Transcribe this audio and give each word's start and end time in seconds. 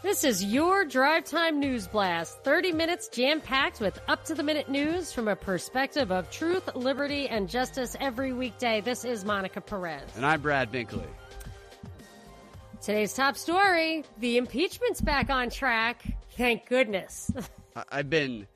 This 0.00 0.22
is 0.22 0.44
your 0.44 0.84
Drive 0.84 1.24
Time 1.24 1.58
News 1.58 1.88
Blast. 1.88 2.38
30 2.44 2.70
minutes 2.72 3.08
jam 3.08 3.40
packed 3.40 3.80
with 3.80 3.98
up 4.06 4.24
to 4.26 4.34
the 4.34 4.44
minute 4.44 4.68
news 4.68 5.12
from 5.12 5.26
a 5.26 5.34
perspective 5.34 6.12
of 6.12 6.30
truth, 6.30 6.74
liberty, 6.76 7.28
and 7.28 7.48
justice 7.48 7.96
every 7.98 8.32
weekday. 8.32 8.80
This 8.80 9.04
is 9.04 9.24
Monica 9.24 9.60
Perez. 9.60 10.02
And 10.14 10.24
I'm 10.24 10.40
Brad 10.40 10.70
Binkley. 10.70 11.06
Today's 12.80 13.12
top 13.12 13.36
story 13.36 14.04
the 14.18 14.38
impeachment's 14.38 15.00
back 15.00 15.30
on 15.30 15.50
track. 15.50 16.04
Thank 16.36 16.66
goodness. 16.66 17.32
I've 17.90 18.08
been 18.08 18.46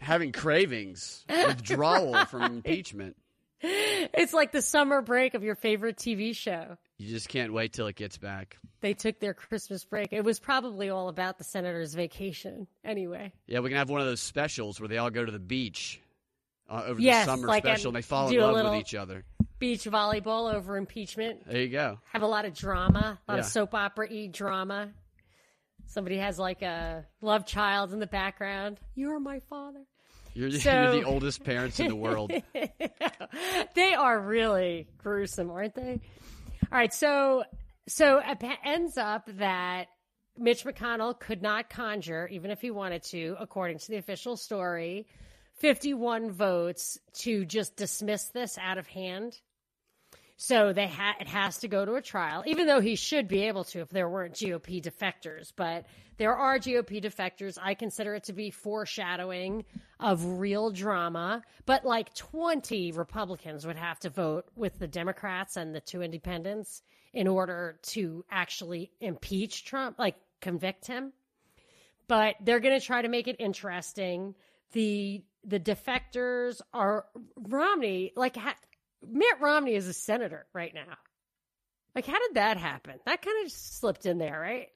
having 0.00 0.30
cravings, 0.30 1.24
withdrawal 1.46 2.24
from 2.26 2.42
impeachment. 2.42 3.16
it's 3.60 4.32
like 4.32 4.52
the 4.52 4.62
summer 4.62 5.02
break 5.02 5.34
of 5.34 5.42
your 5.42 5.56
favorite 5.56 5.96
TV 5.96 6.34
show. 6.34 6.76
You 6.98 7.08
just 7.10 7.28
can't 7.28 7.52
wait 7.52 7.72
till 7.72 7.88
it 7.88 7.96
gets 7.96 8.18
back. 8.18 8.56
They 8.80 8.94
took 8.94 9.20
their 9.20 9.34
Christmas 9.34 9.84
break. 9.84 10.08
It 10.12 10.24
was 10.24 10.38
probably 10.38 10.88
all 10.88 11.08
about 11.08 11.38
the 11.38 11.44
senator's 11.44 11.94
vacation 11.94 12.66
anyway. 12.84 13.32
Yeah, 13.46 13.60
we 13.60 13.68
can 13.68 13.78
have 13.78 13.90
one 13.90 14.00
of 14.00 14.06
those 14.06 14.20
specials 14.20 14.80
where 14.80 14.88
they 14.88 14.98
all 14.98 15.10
go 15.10 15.24
to 15.24 15.32
the 15.32 15.38
beach 15.38 16.00
uh, 16.68 16.84
over 16.86 17.00
Yes, 17.00 17.26
the 17.26 17.32
summer 17.32 17.48
like 17.48 17.64
special 17.64 17.88
and 17.90 17.96
they 17.96 18.02
fall 18.02 18.28
in 18.30 18.38
love 18.40 18.72
with 18.72 18.80
each 18.80 18.94
other. 18.94 19.24
Beach 19.58 19.84
volleyball 19.84 20.54
over 20.54 20.78
impeachment. 20.78 21.46
There 21.46 21.60
you 21.60 21.68
go. 21.68 21.98
Have 22.12 22.22
a 22.22 22.26
lot 22.26 22.46
of 22.46 22.54
drama, 22.54 23.18
a 23.28 23.32
lot 23.32 23.38
of 23.40 23.44
soap 23.44 23.74
opera 23.74 24.08
y 24.10 24.28
drama. 24.32 24.90
Somebody 25.86 26.16
has 26.18 26.38
like 26.38 26.62
a 26.62 27.04
love 27.20 27.44
child 27.44 27.92
in 27.92 27.98
the 27.98 28.06
background. 28.06 28.78
You're 28.94 29.20
my 29.20 29.40
father. 29.40 29.80
You're, 30.32 30.50
So- 30.60 30.70
you're 30.70 30.92
the 30.92 31.04
oldest 31.04 31.44
parents 31.44 31.80
in 31.80 31.88
the 31.88 31.96
world. 31.96 32.32
they 33.74 33.94
are 33.94 34.18
really 34.18 34.86
gruesome, 34.98 35.50
aren't 35.50 35.74
they? 35.74 36.00
All 36.72 36.78
right, 36.78 36.94
so 36.94 37.42
so 37.90 38.22
it 38.24 38.58
ends 38.64 38.96
up 38.96 39.28
that 39.38 39.88
Mitch 40.38 40.64
McConnell 40.64 41.18
could 41.18 41.42
not 41.42 41.68
conjure, 41.68 42.28
even 42.28 42.52
if 42.52 42.60
he 42.60 42.70
wanted 42.70 43.02
to, 43.04 43.36
according 43.40 43.78
to 43.78 43.88
the 43.88 43.96
official 43.96 44.36
story, 44.36 45.06
51 45.56 46.30
votes 46.30 46.98
to 47.14 47.44
just 47.44 47.76
dismiss 47.76 48.26
this 48.26 48.56
out 48.58 48.78
of 48.78 48.86
hand. 48.86 49.40
So 50.42 50.72
they 50.72 50.86
ha- 50.86 51.16
it 51.20 51.28
has 51.28 51.58
to 51.58 51.68
go 51.68 51.84
to 51.84 51.96
a 51.96 52.00
trial, 52.00 52.42
even 52.46 52.66
though 52.66 52.80
he 52.80 52.96
should 52.96 53.28
be 53.28 53.42
able 53.42 53.64
to 53.64 53.80
if 53.80 53.90
there 53.90 54.08
weren't 54.08 54.32
GOP 54.32 54.82
defectors. 54.82 55.52
But 55.54 55.84
there 56.16 56.34
are 56.34 56.58
GOP 56.58 56.98
defectors. 57.04 57.58
I 57.60 57.74
consider 57.74 58.14
it 58.14 58.24
to 58.24 58.32
be 58.32 58.50
foreshadowing 58.50 59.66
of 60.00 60.24
real 60.24 60.70
drama. 60.70 61.42
But 61.66 61.84
like 61.84 62.14
20 62.14 62.92
Republicans 62.92 63.66
would 63.66 63.76
have 63.76 64.00
to 64.00 64.08
vote 64.08 64.46
with 64.56 64.78
the 64.78 64.88
Democrats 64.88 65.58
and 65.58 65.74
the 65.74 65.80
two 65.82 66.00
independents 66.00 66.80
in 67.12 67.28
order 67.28 67.78
to 67.88 68.24
actually 68.30 68.92
impeach 68.98 69.66
Trump, 69.66 69.98
like 69.98 70.16
convict 70.40 70.86
him. 70.86 71.12
But 72.08 72.36
they're 72.40 72.60
going 72.60 72.80
to 72.80 72.84
try 72.84 73.02
to 73.02 73.08
make 73.08 73.28
it 73.28 73.36
interesting. 73.38 74.34
The 74.72 75.22
the 75.44 75.60
defectors 75.60 76.62
are 76.72 77.06
Romney, 77.36 78.12
like 78.16 78.36
ha- 78.36 78.56
Mitt 79.06 79.40
Romney 79.40 79.74
is 79.74 79.86
a 79.88 79.92
senator 79.92 80.46
right 80.52 80.74
now. 80.74 80.96
Like, 81.94 82.06
how 82.06 82.18
did 82.18 82.34
that 82.34 82.56
happen? 82.56 82.94
That 83.06 83.22
kind 83.22 83.44
of 83.44 83.50
slipped 83.50 84.06
in 84.06 84.18
there, 84.18 84.38
right? 84.38 84.68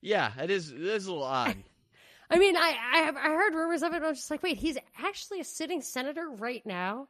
Yeah, 0.00 0.32
it 0.42 0.50
is, 0.50 0.70
it 0.70 0.80
is 0.80 1.06
a 1.06 1.10
little 1.12 1.24
odd. 1.24 1.56
I 2.30 2.38
mean, 2.38 2.56
I 2.56 2.76
I, 2.92 2.98
have, 2.98 3.16
I 3.16 3.28
heard 3.28 3.54
rumors 3.54 3.82
of 3.82 3.92
it. 3.92 3.96
And 3.96 4.04
I 4.04 4.08
was 4.08 4.18
just 4.18 4.30
like, 4.30 4.42
wait, 4.42 4.58
he's 4.58 4.76
actually 5.02 5.40
a 5.40 5.44
sitting 5.44 5.82
senator 5.82 6.28
right 6.28 6.64
now. 6.66 7.08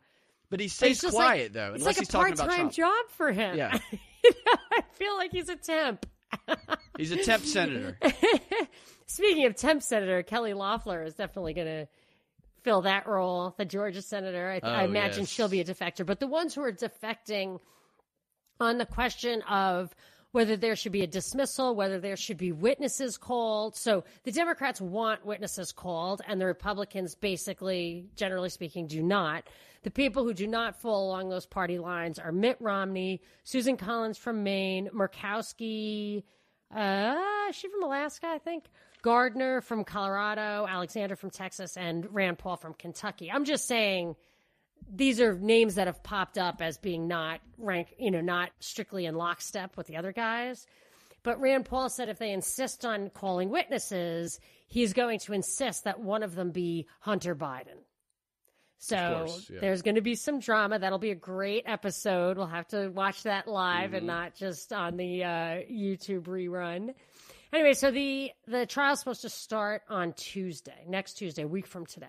But 0.50 0.60
he 0.60 0.68
stays 0.68 1.00
quiet, 1.00 1.42
like, 1.42 1.52
though, 1.52 1.74
It's 1.74 1.84
like 1.84 2.00
a 2.00 2.06
part-time 2.06 2.70
job 2.70 3.06
for 3.10 3.32
him. 3.32 3.56
Yeah. 3.56 3.78
You 4.24 4.32
know, 4.46 4.58
I 4.72 4.82
feel 4.94 5.16
like 5.16 5.30
he's 5.30 5.48
a 5.48 5.54
temp. 5.54 6.04
He's 6.98 7.12
a 7.12 7.22
temp 7.22 7.44
senator. 7.44 7.97
Speaking 9.06 9.47
of 9.47 9.54
temp 9.54 9.80
senator, 9.80 10.24
Kelly 10.24 10.54
Loeffler 10.54 11.04
is 11.04 11.14
definitely 11.14 11.54
going 11.54 11.68
to 11.68 11.88
fill 12.62 12.82
that 12.82 13.06
role. 13.06 13.54
The 13.56 13.64
Georgia 13.64 14.02
senator, 14.02 14.48
I, 14.48 14.66
I 14.66 14.82
Oh, 14.82 14.84
imagine 14.84 15.20
yes. 15.20 15.28
she'll 15.28 15.48
be 15.48 15.60
a 15.60 15.64
defector. 15.64 16.04
But 16.04 16.20
the 16.20 16.26
ones 16.26 16.54
who 16.54 16.62
are 16.62 16.72
defecting 16.72 17.58
on 18.60 18.78
the 18.78 18.86
question 18.86 19.42
of 19.42 19.94
whether 20.32 20.56
there 20.56 20.76
should 20.76 20.92
be 20.92 21.02
a 21.02 21.06
dismissal, 21.06 21.74
whether 21.74 21.98
there 21.98 22.16
should 22.16 22.36
be 22.36 22.52
witnesses 22.52 23.16
called. 23.16 23.74
So 23.76 24.04
the 24.24 24.32
Democrats 24.32 24.80
want 24.80 25.24
witnesses 25.24 25.72
called, 25.72 26.20
and 26.26 26.41
the 26.41 26.47
Republicans 26.47 27.14
basically, 27.14 28.06
generally 28.14 28.50
speaking, 28.50 28.86
do 28.86 29.02
not. 29.02 29.44
The 29.84 29.91
people 29.91 30.24
who 30.24 30.34
do 30.34 30.47
not 30.47 30.76
fall 30.80 31.08
along 31.08 31.30
those 31.30 31.47
party 31.47 31.78
lines 31.78 32.18
are 32.18 32.32
Mitt 32.32 32.56
Romney, 32.60 33.22
Susan 33.44 33.76
Collins 33.76 34.18
from 34.18 34.42
Maine, 34.42 34.91
Murkowski, 34.92 36.24
uh, 36.76 37.14
is 37.48 37.56
she 37.56 37.68
from 37.68 37.82
Alaska, 37.84 38.26
I 38.26 38.38
think. 38.38 38.64
Gardner 39.03 39.60
from 39.60 39.84
Colorado, 39.84 40.66
Alexander 40.69 41.16
from 41.16 41.31
Texas, 41.31 41.76
and 41.76 42.12
Rand 42.12 42.38
Paul 42.38 42.56
from 42.56 42.75
Kentucky. 42.75 43.31
I'm 43.31 43.44
just 43.44 43.66
saying 43.66 44.16
these 44.91 45.20
are 45.20 45.34
names 45.38 45.75
that 45.76 45.86
have 45.86 46.03
popped 46.03 46.38
up 46.38 46.62
as 46.62 46.78
being 46.78 47.09
not 47.09 47.41
rank, 47.59 47.94
you 47.98 48.10
know, 48.10 48.20
not 48.20 48.50
strictly 48.60 49.06
in 49.06 49.14
lockstep 49.14 49.76
with 49.76 49.86
the 49.86 49.97
other 49.97 50.12
guys. 50.12 50.66
But 51.22 51.41
Rand 51.41 51.64
Paul 51.64 51.91
said 51.91 52.09
if 52.09 52.19
they 52.19 52.31
insist 52.32 52.84
on 52.84 53.10
calling 53.10 53.50
witnesses, 53.50 54.38
he's 54.69 54.92
going 54.92 55.19
to 55.20 55.32
insist 55.32 55.84
that 55.84 56.00
one 56.00 56.22
of 56.22 56.34
them 56.34 56.53
be 56.53 56.86
Hunter 57.00 57.34
Biden. 57.34 57.82
So 58.80 59.25
course, 59.26 59.50
yeah. 59.53 59.59
there's 59.60 59.82
going 59.82 59.97
to 59.97 60.00
be 60.00 60.15
some 60.15 60.38
drama. 60.38 60.78
That'll 60.78 61.00
be 61.00 61.10
a 61.10 61.16
great 61.16 61.65
episode. 61.66 62.36
We'll 62.38 62.47
have 62.47 62.69
to 62.69 62.88
watch 62.88 63.25
that 63.25 63.48
live 63.48 63.88
Mm-hmm. 63.88 63.97
and 63.97 64.06
not 64.06 64.36
just 64.36 64.72
on 64.72 64.97
the 64.97 65.25
uh, 65.25 65.28
YouTube 65.70 66.22
rerun. 66.22 66.94
Anyway, 67.53 67.72
so 67.75 67.91
the 67.91 68.31
the 68.47 68.66
trial's 68.66 68.98
supposed 69.00 69.22
to 69.22 69.31
start 69.31 69.82
on 69.88 70.12
Tuesday, 70.12 70.84
next 70.86 71.14
Tuesday, 71.14 71.42
a 71.42 71.48
week 71.48 71.66
from 71.66 71.86
today. 71.86 72.06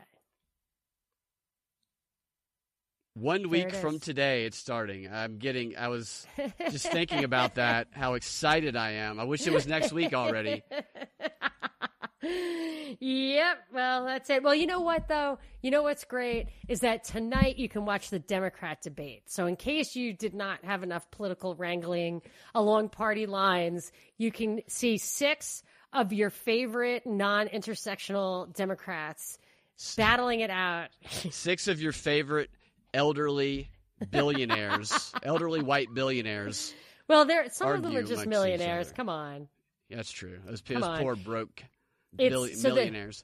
One 3.13 3.49
week 3.49 3.73
from 3.73 3.95
is. 3.95 4.01
today, 4.01 4.45
it's 4.45 4.57
starting. 4.57 5.11
I'm 5.11 5.39
getting, 5.39 5.75
I 5.75 5.89
was 5.89 6.25
just 6.69 6.89
thinking 6.89 7.23
about 7.25 7.55
that, 7.55 7.87
how 7.91 8.13
excited 8.13 8.77
I 8.77 8.91
am. 8.91 9.19
I 9.19 9.25
wish 9.25 9.45
it 9.45 9.51
was 9.51 9.67
next 9.67 9.91
week 9.91 10.13
already. 10.13 10.63
Yep. 12.21 13.57
Well, 13.71 14.05
that's 14.05 14.29
it. 14.29 14.43
Well, 14.43 14.55
you 14.55 14.67
know 14.67 14.81
what 14.81 15.07
though? 15.07 15.39
You 15.61 15.71
know 15.71 15.83
what's 15.83 16.03
great 16.03 16.47
is 16.67 16.81
that 16.81 17.03
tonight 17.03 17.57
you 17.57 17.69
can 17.69 17.85
watch 17.85 18.09
the 18.09 18.19
Democrat 18.19 18.81
debate. 18.81 19.23
So 19.27 19.45
in 19.45 19.55
case 19.55 19.95
you 19.95 20.13
did 20.13 20.33
not 20.33 20.63
have 20.65 20.83
enough 20.83 21.09
political 21.11 21.55
wrangling 21.55 22.21
along 22.53 22.89
party 22.89 23.25
lines, 23.25 23.91
you 24.17 24.31
can 24.31 24.61
see 24.67 24.97
six 24.97 25.63
of 25.93 26.13
your 26.13 26.29
favorite 26.29 27.05
non-intersectional 27.05 28.53
Democrats 28.53 29.37
battling 29.95 30.41
it 30.41 30.49
out. 30.49 30.89
Six 31.31 31.67
of 31.67 31.81
your 31.81 31.93
favorite 31.93 32.51
elderly 32.93 33.71
billionaires, 34.11 35.11
elderly 35.23 35.61
white 35.61 35.93
billionaires. 35.93 36.73
Well, 37.07 37.25
there 37.25 37.49
some 37.49 37.71
of 37.71 37.81
them 37.81 37.95
are 37.95 38.03
just 38.03 38.27
millionaires. 38.27 38.91
Come 38.91 39.09
on. 39.09 39.47
That's 39.89 40.11
true. 40.11 40.37
Those, 40.45 40.61
those 40.61 40.99
poor 40.99 41.15
broke 41.15 41.63
billi- 42.15 42.55
so 42.55 42.69
the- 42.69 42.75
millionaires. 42.75 43.23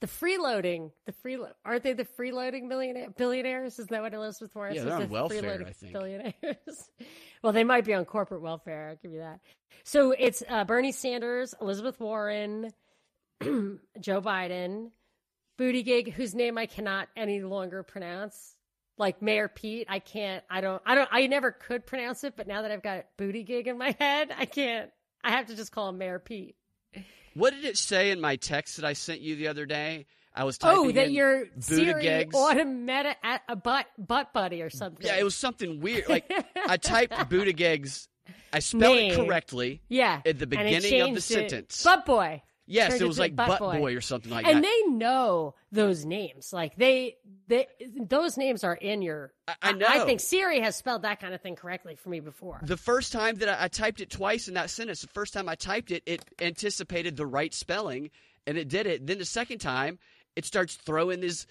The 0.00 0.06
freeloading, 0.06 0.92
the 1.06 1.12
free 1.12 1.38
aren't 1.64 1.82
they 1.82 1.92
the 1.92 2.04
freeloading 2.04 2.68
millionaire 2.68 3.10
billionaires? 3.10 3.74
Isn't 3.80 3.90
that 3.90 4.02
what 4.02 4.14
Elizabeth 4.14 4.54
Warren 4.54 4.74
Yeah, 4.74 4.82
says? 4.82 4.86
they're 4.86 4.94
on 4.96 5.02
The 5.02 5.08
welfare, 5.08 5.42
freeloading 5.42 5.66
I 5.66 5.72
think. 5.72 5.92
Billionaires. 5.92 6.90
well, 7.42 7.52
they 7.52 7.64
might 7.64 7.84
be 7.84 7.94
on 7.94 8.04
corporate 8.04 8.42
welfare. 8.42 8.90
I'll 8.90 8.96
give 8.96 9.12
you 9.12 9.20
that. 9.20 9.40
So 9.84 10.12
it's 10.12 10.42
uh, 10.48 10.64
Bernie 10.64 10.92
Sanders, 10.92 11.54
Elizabeth 11.60 11.98
Warren, 11.98 12.70
Joe 13.42 14.20
Biden, 14.20 14.90
Booty 15.56 15.82
Gig, 15.82 16.12
whose 16.12 16.34
name 16.34 16.58
I 16.58 16.66
cannot 16.66 17.08
any 17.16 17.40
longer 17.42 17.82
pronounce. 17.82 18.54
Like 18.98 19.22
Mayor 19.22 19.48
Pete, 19.48 19.86
I 19.88 20.00
can't. 20.00 20.44
I 20.50 20.60
don't. 20.60 20.82
I 20.84 20.94
don't. 20.96 21.08
I 21.10 21.26
never 21.28 21.50
could 21.50 21.86
pronounce 21.86 22.24
it, 22.24 22.34
but 22.36 22.46
now 22.46 22.62
that 22.62 22.70
I've 22.70 22.82
got 22.82 23.06
Booty 23.16 23.42
Gig 23.42 23.66
in 23.66 23.78
my 23.78 23.96
head, 23.98 24.30
I 24.36 24.44
can't. 24.44 24.90
I 25.24 25.30
have 25.32 25.46
to 25.46 25.56
just 25.56 25.72
call 25.72 25.88
him 25.88 25.98
Mayor 25.98 26.18
Pete. 26.18 26.56
What 27.34 27.52
did 27.54 27.64
it 27.64 27.76
say 27.76 28.10
in 28.10 28.20
my 28.20 28.36
text 28.36 28.76
that 28.76 28.84
I 28.84 28.94
sent 28.94 29.20
you 29.20 29.36
the 29.36 29.48
other 29.48 29.66
day? 29.66 30.06
I 30.34 30.44
was 30.44 30.58
oh, 30.62 30.66
typing 30.66 30.86
Oh, 30.90 30.92
that 30.92 31.06
in 31.08 31.12
your 31.14 31.44
Siri 31.58 32.26
automatic 32.32 33.16
at 33.22 33.42
a 33.48 33.56
butt 33.56 33.86
butt 33.98 34.32
buddy 34.32 34.62
or 34.62 34.70
something. 34.70 35.04
Yeah, 35.06 35.16
it 35.16 35.24
was 35.24 35.34
something 35.34 35.80
weird. 35.80 36.08
Like 36.08 36.32
I 36.66 36.76
typed 36.82 37.14
Buttigieg's, 37.28 38.08
I 38.52 38.60
spelled 38.60 38.96
Name. 38.96 39.12
it 39.12 39.16
correctly. 39.16 39.82
yeah 39.88 40.20
at 40.24 40.38
the 40.38 40.46
beginning 40.46 41.00
of 41.02 41.10
the 41.10 41.16
it. 41.16 41.22
sentence. 41.22 41.82
Butt 41.82 42.06
boy. 42.06 42.42
Yes, 42.68 43.00
it 43.00 43.06
was 43.06 43.18
like 43.18 43.34
Butt 43.34 43.48
butt 43.48 43.58
Boy. 43.60 43.78
boy. 43.78 43.96
or 43.96 44.00
something 44.00 44.30
like 44.30 44.46
and 44.46 44.62
that. 44.62 44.70
And 44.70 44.92
they 44.92 44.96
know 44.96 45.54
those 45.72 46.04
names. 46.04 46.52
Like 46.52 46.76
they, 46.76 47.16
they, 47.48 47.66
those 47.96 48.36
names 48.36 48.62
are 48.62 48.74
in 48.74 49.02
your. 49.02 49.32
I- 49.46 49.54
I 49.62 49.72
know. 49.72 49.86
I 49.88 50.00
think 50.04 50.20
Siri 50.20 50.60
has 50.60 50.76
spelled 50.76 51.02
that 51.02 51.20
kind 51.20 51.34
of 51.34 51.40
thing 51.40 51.56
correctly 51.56 51.96
for 51.96 52.10
me 52.10 52.20
before. 52.20 52.60
the 52.62 52.76
first 52.76 53.12
time 53.12 53.36
that 53.36 53.48
I, 53.48 53.64
I 53.64 53.68
typed 53.68 54.00
it 54.00 54.10
twice 54.10 54.48
in 54.48 54.54
that 54.54 54.70
sentence, 54.70 55.00
the 55.00 55.08
first 55.08 55.32
time 55.32 55.48
I 55.48 55.54
typed 55.54 55.90
it, 55.90 56.02
it 56.06 56.24
anticipated 56.40 57.16
the 57.16 57.26
right 57.26 57.52
spelling, 57.54 58.10
and 58.46 58.58
it 58.58 58.68
did 58.68 58.86
it. 58.86 59.06
Then 59.06 59.18
the 59.18 59.24
second 59.24 59.58
time, 59.58 59.98
it 60.36 60.44
starts 60.44 60.76
throwing 60.76 61.20
this. 61.20 61.46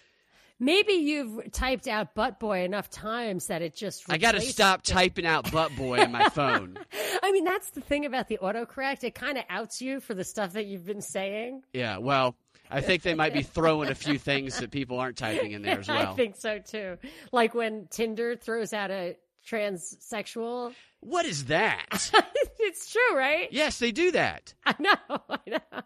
Maybe 0.59 0.94
you've 0.94 1.51
typed 1.51 1.88
out 1.88 2.15
butt 2.15 2.39
boy 2.39 2.63
enough 2.63 2.89
times 2.89 3.48
that 3.48 3.62
it 3.62 3.75
just. 3.75 4.04
I 4.09 4.18
got 4.18 4.31
to 4.31 4.42
stop 4.42 4.80
it. 4.80 4.86
typing 4.86 5.25
out 5.25 5.51
butt 5.51 5.75
boy 5.75 6.00
on 6.01 6.12
my 6.12 6.30
phone. 6.30 6.80
I 6.92 7.19
I 7.24 7.31
mean, 7.31 7.44
that's 7.44 7.69
the 7.71 7.81
thing 7.81 8.06
about 8.06 8.27
the 8.27 8.39
autocorrect. 8.42 9.04
It 9.04 9.13
kind 9.13 9.38
of 9.38 9.44
outs 9.50 9.81
you 9.81 10.00
for 10.00 10.13
the 10.13 10.24
stuff 10.24 10.54
that 10.54 10.65
you've 10.65 10.86
been 10.86 11.01
saying. 11.01 11.62
Yeah, 11.74 11.98
well, 11.98 12.36
I 12.71 12.81
think 12.81 13.04
they 13.04 13.13
might 13.13 13.33
be 13.33 13.44
throwing 13.44 13.89
a 13.89 13.95
few 13.95 14.18
things 14.18 14.59
that 14.59 14.71
people 14.71 15.00
aren't 15.00 15.18
typing 15.18 15.51
in 15.51 15.62
there 15.62 15.80
as 15.80 15.88
well. 15.88 16.13
I 16.13 16.15
think 16.15 16.36
so 16.36 16.60
too. 16.60 16.98
Like 17.31 17.53
when 17.53 17.88
Tinder 17.89 18.36
throws 18.36 18.74
out 18.74 18.92
a 18.92 19.15
transsexual. 19.48 20.74
What 21.00 21.25
is 21.25 21.45
that? 21.45 22.12
it's 22.60 22.92
true, 22.92 23.18
right? 23.18 23.48
yes, 23.51 23.80
they 23.80 23.92
do 23.92 24.12
that. 24.12 24.53
I 24.65 24.75
know. 24.80 24.95
I 25.30 25.39
know. 25.48 25.81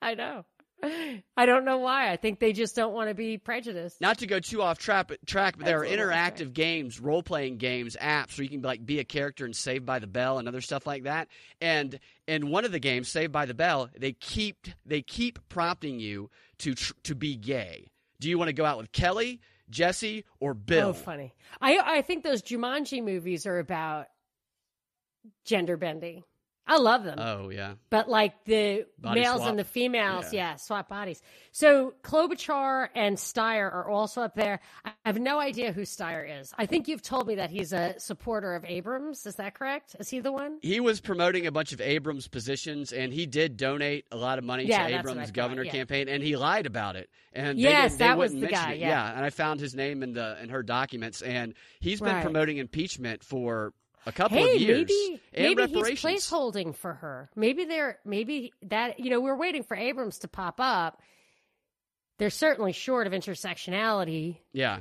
I 0.00 0.14
know. 0.14 0.44
I 0.82 1.46
don't 1.46 1.64
know 1.64 1.78
why. 1.78 2.10
I 2.10 2.16
think 2.16 2.40
they 2.40 2.52
just 2.52 2.74
don't 2.74 2.92
want 2.92 3.08
to 3.08 3.14
be 3.14 3.38
prejudiced. 3.38 4.00
Not 4.00 4.18
to 4.18 4.26
go 4.26 4.40
too 4.40 4.62
off 4.62 4.78
track, 4.78 5.12
track 5.26 5.56
but 5.56 5.66
there 5.66 5.80
are 5.80 5.86
interactive 5.86 6.52
games, 6.52 6.98
role 6.98 7.22
playing 7.22 7.58
games, 7.58 7.96
apps 8.00 8.36
where 8.36 8.44
you 8.44 8.50
can 8.50 8.62
like 8.62 8.84
be 8.84 8.98
a 8.98 9.04
character 9.04 9.44
and 9.44 9.54
Saved 9.54 9.86
by 9.86 10.00
the 10.00 10.06
Bell 10.08 10.38
and 10.38 10.48
other 10.48 10.60
stuff 10.60 10.86
like 10.86 11.04
that. 11.04 11.28
And 11.60 12.00
in 12.26 12.50
one 12.50 12.64
of 12.64 12.72
the 12.72 12.80
games, 12.80 13.08
Saved 13.08 13.32
by 13.32 13.46
the 13.46 13.54
Bell, 13.54 13.90
they 13.96 14.12
keep 14.12 14.66
they 14.84 15.02
keep 15.02 15.38
prompting 15.48 16.00
you 16.00 16.30
to 16.58 16.74
tr- 16.74 16.94
to 17.04 17.14
be 17.14 17.36
gay. 17.36 17.90
Do 18.18 18.28
you 18.28 18.38
want 18.38 18.48
to 18.48 18.54
go 18.54 18.64
out 18.64 18.78
with 18.78 18.90
Kelly, 18.90 19.40
Jesse, 19.70 20.24
or 20.40 20.54
Bill? 20.54 20.88
Oh, 20.88 20.92
funny. 20.92 21.32
I 21.60 21.78
I 21.78 22.02
think 22.02 22.24
those 22.24 22.42
Jumanji 22.42 23.04
movies 23.04 23.46
are 23.46 23.58
about 23.58 24.06
gender 25.44 25.76
bending. 25.76 26.24
I 26.66 26.78
love 26.78 27.02
them. 27.02 27.18
Oh 27.18 27.48
yeah. 27.50 27.74
but 27.90 28.08
like 28.08 28.44
the 28.44 28.84
Body 28.98 29.20
males 29.20 29.38
swap. 29.38 29.50
and 29.50 29.58
the 29.58 29.64
females, 29.64 30.32
Yeah. 30.32 30.50
yeah. 30.52 30.56
swap 30.56 30.88
bodies. 30.88 31.20
So 31.50 31.94
Klobuchar 32.02 32.88
and 32.94 33.16
Steyer 33.16 33.64
are 33.72 33.90
also 33.90 34.22
up 34.22 34.34
there. 34.36 34.60
I 34.84 34.92
have 35.04 35.18
no 35.18 35.40
idea 35.40 35.72
who 35.72 35.82
Steyer 35.82 36.40
is. 36.40 36.52
I 36.56 36.66
think 36.66 36.86
you've 36.86 37.02
told 37.02 37.26
me 37.26 37.34
that 37.34 37.50
he's 37.50 37.72
a 37.72 37.94
supporter 37.98 38.54
of 38.54 38.64
Abrams. 38.64 39.26
Is 39.26 39.34
that 39.36 39.54
correct? 39.54 39.96
Is 39.98 40.08
he 40.08 40.20
the 40.20 40.30
one? 40.30 40.58
He 40.62 40.78
was 40.78 41.00
promoting 41.00 41.46
a 41.48 41.52
bunch 41.52 41.72
of 41.72 41.80
Abrams 41.80 42.28
positions, 42.28 42.92
and 42.92 43.12
he 43.12 43.26
did 43.26 43.56
donate 43.56 44.06
a 44.12 44.16
lot 44.16 44.38
of 44.38 44.44
money 44.44 44.64
Yeah, 44.64 44.86
to 44.86 44.92
that's 44.92 45.04
what 45.04 45.10
I 45.10 45.12
Abrams' 45.14 45.30
governor 45.32 45.64
yeah. 45.64 45.72
campaign, 45.72 46.08
and 46.08 46.22
he 46.22 46.36
lied 46.36 46.66
about 46.66 46.94
it. 46.96 47.10
And 47.32 47.58
they 47.58 47.62
Yes, 47.62 47.96
that 47.96 48.16
was 48.16 48.30
wouldn't 48.32 48.40
the 48.48 48.52
mention 48.52 48.70
guy, 48.70 48.74
it. 48.74 48.80
yeah. 48.80 49.16
and 49.16 49.24
I 49.24 49.30
found 49.30 49.58
his 49.58 49.74
name 49.74 50.02
in 50.04 50.12
the 50.12 50.38
in 50.40 50.48
her 50.50 50.62
documents, 50.62 51.22
and 51.22 51.54
he's 51.80 52.00
been 52.00 52.14
Right. 52.14 52.22
promoting 52.22 52.58
impeachment 52.58 53.24
for 53.24 53.72
a 54.06 54.12
couple 54.12 54.38
Hey, 54.38 54.54
of 54.56 54.60
years. 54.60 54.78
maybe 54.88 55.20
and 55.32 55.56
maybe 55.56 55.72
he's 55.90 56.02
placeholding 56.02 56.74
for 56.76 56.94
her. 56.94 57.30
Maybe 57.36 57.64
they're 57.64 57.98
maybe 58.04 58.52
that 58.64 59.00
you 59.00 59.10
know 59.10 59.20
we're 59.20 59.36
waiting 59.36 59.62
for 59.62 59.76
Abrams 59.76 60.18
to 60.20 60.28
pop 60.28 60.56
up. 60.58 61.00
They're 62.18 62.30
certainly 62.30 62.72
short 62.72 63.06
of 63.06 63.12
intersectionality. 63.12 64.38
Yeah, 64.52 64.80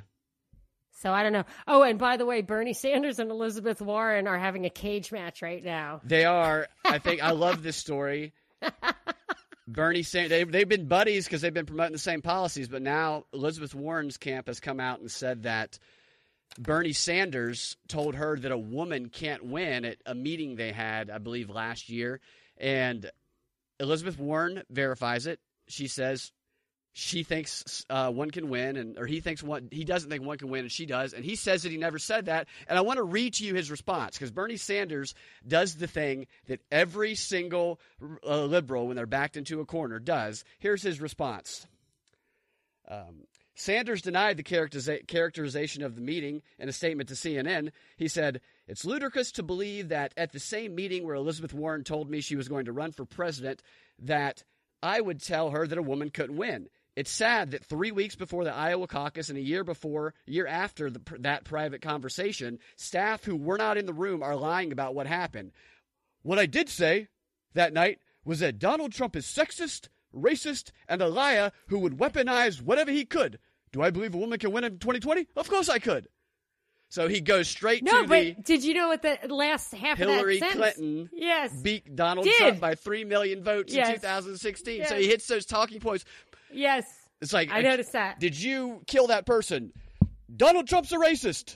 So 0.92 1.12
I 1.12 1.24
don't 1.24 1.34
know. 1.34 1.46
Oh, 1.68 1.82
and 1.82 1.98
by 1.98 2.18
the 2.18 2.26
way, 2.26 2.42
Bernie 2.42 2.74
Sanders 2.74 3.18
and 3.20 3.32
Elizabeth 3.32 3.82
Warren 3.82 4.28
are 4.28 4.38
having 4.38 4.66
a 4.66 4.70
cage 4.70 5.12
match 5.12 5.42
right 5.42 5.64
now. 5.64 6.02
they 6.04 6.26
are. 6.26 6.68
I 6.86 7.00
think 7.00 7.24
I 7.24 7.32
love 7.32 7.64
this 7.64 7.78
story. 7.78 8.34
Bernie 9.68 10.04
Sanders, 10.04 10.30
they, 10.30 10.44
they've 10.44 10.68
been 10.68 10.88
buddies 10.88 11.26
because 11.26 11.42
they've 11.42 11.54
been 11.54 11.66
promoting 11.66 11.94
the 11.94 11.98
same 12.00 12.22
policies, 12.22 12.68
but 12.68 12.82
now 12.82 13.26
Elizabeth 13.34 13.74
Warren's 13.74 14.18
camp 14.18 14.48
has 14.48 14.60
come 14.60 14.80
out 14.80 15.00
and 15.00 15.10
said 15.10 15.44
that 15.44 15.80
Bernie 16.60 16.94
Sanders 16.94 17.78
told 17.88 18.16
her 18.16 18.38
that 18.38 18.52
a 18.52 18.58
woman 18.58 19.10
can't 19.10 19.46
win 19.46 19.86
at 19.86 19.98
a 20.06 20.14
meeting 20.14 20.56
they 20.56 20.72
had, 20.72 21.10
I 21.10 21.18
believe, 21.18 21.50
last 21.50 21.90
year. 21.90 22.20
And 22.58 23.10
Elizabeth 23.80 24.20
Warren 24.20 24.64
verifies 24.70 25.28
it. 25.28 25.40
She 25.68 25.88
says 25.88 26.32
she 26.94 27.24
thinks 27.24 27.86
uh, 27.90 28.12
one 28.12 28.32
can 28.32 28.50
win, 28.50 28.76
and 28.76 28.98
or 28.98 29.06
he 29.06 29.22
thinks 29.22 29.42
one 29.42 29.70
he 29.72 29.86
doesn't 29.86 30.10
think 30.10 30.24
one 30.24 30.38
can 30.38 30.50
win, 30.50 30.62
and 30.62 30.72
she 30.72 30.86
does. 30.86 31.14
And 31.14 31.24
he 31.24 31.36
says 31.36 31.64
that 31.64 31.72
he 31.72 31.78
never 31.78 31.98
said 31.98 32.26
that. 32.26 32.48
And 32.68 32.78
I 32.78 32.82
want 32.82 32.98
to 32.98 33.04
read 33.04 33.36
to 33.36 33.46
you 33.46 33.56
his 33.56 33.72
response 33.72 34.18
because 34.18 34.32
Bernie 34.32 34.58
Sanders 34.58 35.16
does 35.48 35.76
the 35.76 35.88
thing 35.88 36.28
that 36.48 36.60
every 36.70 37.16
single 37.16 37.80
uh, 38.28 38.44
liberal, 38.44 38.88
when 38.88 38.98
they're 38.98 39.06
backed 39.06 39.38
into 39.38 39.62
a 39.62 39.66
corner, 39.66 40.00
does. 40.00 40.44
Here's 40.60 40.82
his 40.82 41.00
response. 41.00 41.66
Um, 42.90 43.22
Sanders 43.56 44.02
denied 44.02 44.38
the 44.38 44.44
characteriza- 44.44 45.06
characterization 45.08 45.84
of 45.84 45.96
the 45.96 46.02
meeting 46.02 46.42
in 46.58 46.70
a 46.70 46.74
statement 46.74 47.10
to 47.10 47.16
CNN. 47.16 47.72
He 47.98 48.08
said, 48.08 48.42
It's 48.68 48.86
ludicrous 48.86 49.32
to 49.34 49.44
believe 49.44 49.90
that 49.90 50.14
at 50.16 50.32
the 50.32 50.40
same 50.40 50.74
meeting 50.74 51.06
where 51.06 51.16
Elizabeth 51.16 51.54
Warren 51.54 51.84
told 51.84 52.10
me 52.10 52.22
she 52.22 52.36
was 52.36 52.48
going 52.48 52.66
to 52.66 52.72
run 52.72 52.92
for 52.92 53.06
president, 53.06 53.62
that 54.00 54.44
I 54.82 55.02
would 55.02 55.22
tell 55.22 55.52
her 55.52 55.68
that 55.68 55.78
a 55.78 55.84
woman 55.84 56.10
couldn't 56.10 56.38
win. 56.38 56.70
It's 56.96 57.12
sad 57.12 57.52
that 57.52 57.64
three 57.64 57.92
weeks 57.92 58.16
before 58.16 58.44
the 58.44 58.54
Iowa 58.54 58.88
caucus 58.88 59.30
and 59.30 59.38
a 59.38 59.42
year 59.42 59.64
before, 59.64 60.14
year 60.26 60.46
after 60.46 60.90
the, 60.90 61.02
that 61.20 61.46
private 61.46 61.82
conversation, 61.82 62.60
staff 62.76 63.24
who 63.24 63.36
were 63.38 63.58
not 63.58 63.78
in 63.78 63.86
the 63.86 63.94
room 63.94 64.22
are 64.22 64.36
lying 64.36 64.72
about 64.72 64.94
what 64.94 65.08
happened. 65.08 65.52
What 66.24 66.40
I 66.40 66.46
did 66.48 66.68
say 66.68 67.08
that 67.54 67.74
night 67.74 68.00
was 68.26 68.40
that 68.40 68.60
Donald 68.60 68.92
Trump 68.92 69.16
is 69.16 69.26
sexist, 69.26 69.88
racist, 70.16 70.72
and 70.88 71.02
a 71.02 71.08
liar 71.08 71.52
who 71.68 71.80
would 71.80 71.98
weaponize 71.98 72.62
whatever 72.62 72.92
he 72.92 73.06
could. 73.06 73.40
Do 73.72 73.82
I 73.82 73.90
believe 73.90 74.14
a 74.14 74.18
woman 74.18 74.40
can 74.40 74.52
win 74.52 74.64
in 74.64 74.80
2020? 74.80 75.28
Of 75.36 75.50
course 75.50 75.70
I 75.70 75.80
could. 75.80 76.08
So 76.90 77.08
he 77.08 77.22
goes 77.22 77.48
straight 77.48 77.84
No, 77.84 78.02
to 78.02 78.08
but 78.08 78.44
did 78.44 78.66
you 78.66 78.74
know 78.74 78.90
what 78.90 79.02
the 79.02 79.18
last 79.30 79.74
half 79.74 79.98
Hillary 79.98 80.36
of 80.36 80.40
that 80.42 80.52
sentence? 80.54 80.76
Clinton 80.76 81.10
Yes. 81.14 81.54
beat 81.62 81.96
Donald 81.96 82.26
Did. 82.26 82.36
Trump 82.38 82.60
by 82.60 82.76
3 82.76 83.06
million 83.06 83.42
votes 83.44 83.74
Yes. 83.74 83.88
in 83.88 83.96
2016. 84.02 84.86
So 84.88 84.98
he 85.00 85.08
hits 85.08 85.26
those 85.28 85.46
talking 85.46 85.80
points. 85.80 86.04
yes. 86.52 86.86
It's 87.22 87.32
like, 87.32 87.50
I 87.52 87.60
uh, 87.60 87.62
noticed 87.62 87.94
that. 87.94 88.20
Did 88.20 88.36
you 88.42 88.82
kill 88.88 89.08
that 89.08 89.26
person? 89.26 89.72
Donald 90.36 90.68
Trump's 90.68 90.92
a 90.92 90.98
racist. 90.98 91.56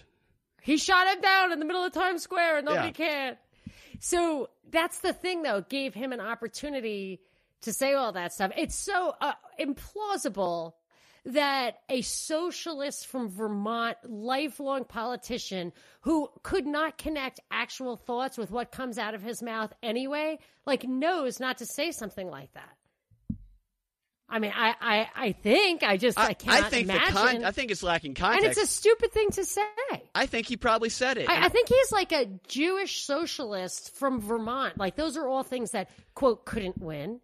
He 0.62 0.78
shot 0.78 1.08
him 1.14 1.22
down 1.22 1.52
in 1.52 1.60
the 1.60 1.66
middle 1.66 1.84
of 1.84 1.92
Times 1.92 2.22
Square 2.24 2.58
and 2.58 2.66
nobody 2.66 2.88
Yeah. 2.88 2.92
cared. 2.92 3.38
So 4.00 4.50
that's 4.70 5.00
the 5.00 5.12
thing, 5.12 5.42
though. 5.42 5.58
It 5.58 5.70
gave 5.70 5.94
him 5.94 6.14
an 6.14 6.20
opportunity 6.22 7.20
to 7.66 7.74
say 7.74 7.94
all 7.94 8.14
that 8.14 8.34
stuff. 8.34 8.52
It's 8.58 8.76
so 8.76 9.14
uh, 9.22 9.34
implausible 9.60 10.74
that 11.26 11.80
a 11.90 12.02
socialist 12.02 13.08
from 13.08 13.30
Vermont, 13.30 13.98
lifelong 14.04 14.86
politician 14.86 15.74
who 16.02 16.30
could 16.44 16.68
not 16.68 16.98
connect 16.98 17.40
actual 17.50 17.98
thoughts 17.98 18.38
with 18.38 18.52
what 18.52 18.72
comes 18.72 18.98
out 18.98 19.16
of 19.16 19.24
his 19.24 19.42
mouth 19.42 19.74
anyway, 19.82 20.38
like 20.66 20.84
knows 20.84 21.40
not 21.40 21.58
to 21.58 21.66
say 21.66 21.92
something 21.92 22.30
like 22.30 22.54
that. 22.54 22.70
I 24.28 24.40
mean, 24.40 24.54
I, 24.56 24.74
I, 24.82 25.08
I 25.16 25.32
think 25.34 25.84
I 25.84 25.98
just 25.98 26.18
I, 26.18 26.28
I, 26.30 26.34
cannot 26.34 26.72
think 26.72 26.90
imagine, 26.90 27.14
con- 27.14 27.44
I 27.44 27.52
think 27.52 27.70
it's 27.70 27.84
lacking 27.84 28.10
and 28.10 28.18
context. 28.18 28.60
it's 28.60 28.70
a 28.70 28.74
stupid 28.74 29.12
thing 29.12 29.30
to 29.32 29.46
say. 29.46 29.62
I 30.16 30.26
think 30.26 30.48
he 30.48 30.58
probably 30.58 30.90
said 30.90 31.18
it. 31.18 31.30
I, 31.30 31.46
I 31.46 31.50
think 31.50 31.70
he's 31.70 31.92
like 31.92 32.12
a 32.12 32.26
Jewish 32.48 33.04
socialist 33.04 33.96
from 33.96 34.22
Vermont. 34.22 34.78
Like 34.78 34.96
those 34.96 35.16
are 35.16 35.28
all 35.28 35.44
things 35.44 35.72
that 35.72 35.90
quote 36.16 36.44
couldn't 36.46 36.80
win. 36.80 37.20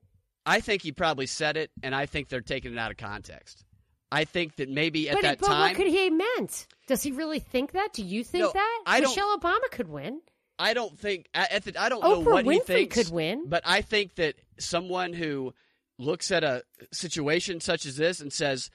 I 0.45 0.59
think 0.59 0.81
he 0.81 0.91
probably 0.91 1.27
said 1.27 1.57
it, 1.57 1.71
and 1.83 1.93
I 1.93 2.05
think 2.05 2.29
they're 2.29 2.41
taking 2.41 2.73
it 2.73 2.77
out 2.77 2.91
of 2.91 2.97
context. 2.97 3.63
I 4.11 4.25
think 4.25 4.57
that 4.57 4.69
maybe 4.69 5.09
at 5.09 5.15
but 5.15 5.21
that 5.21 5.39
but 5.39 5.47
time, 5.47 5.59
what 5.69 5.75
could 5.75 5.87
he 5.87 6.05
have 6.05 6.13
meant? 6.13 6.67
Does 6.87 7.01
he 7.03 7.11
really 7.11 7.39
think 7.39 7.71
that? 7.73 7.93
Do 7.93 8.03
you 8.03 8.23
think 8.23 8.43
No, 8.43 8.51
that 8.53 8.83
I 8.85 8.99
Michelle 8.99 9.37
Obama 9.37 9.69
could 9.71 9.87
win? 9.87 10.21
I 10.59 10.73
don't 10.73 10.99
think 10.99 11.27
at 11.33 11.63
the, 11.63 11.81
I 11.81 11.89
don't 11.89 12.03
know 12.03 12.21
Oprah 12.21 12.31
what 12.33 12.45
he 12.45 12.51
Winfrey 12.59 12.65
thinks 12.65 12.95
could 12.95 13.09
win. 13.09 13.47
but 13.47 13.63
I 13.65 13.81
think 13.81 14.15
that 14.15 14.35
someone 14.59 15.13
who 15.13 15.53
looks 15.97 16.29
at 16.31 16.43
a 16.43 16.63
situation 16.91 17.61
such 17.61 17.85
as 17.85 17.95
this 17.95 18.19
and 18.19 18.33
says, 18.33 18.69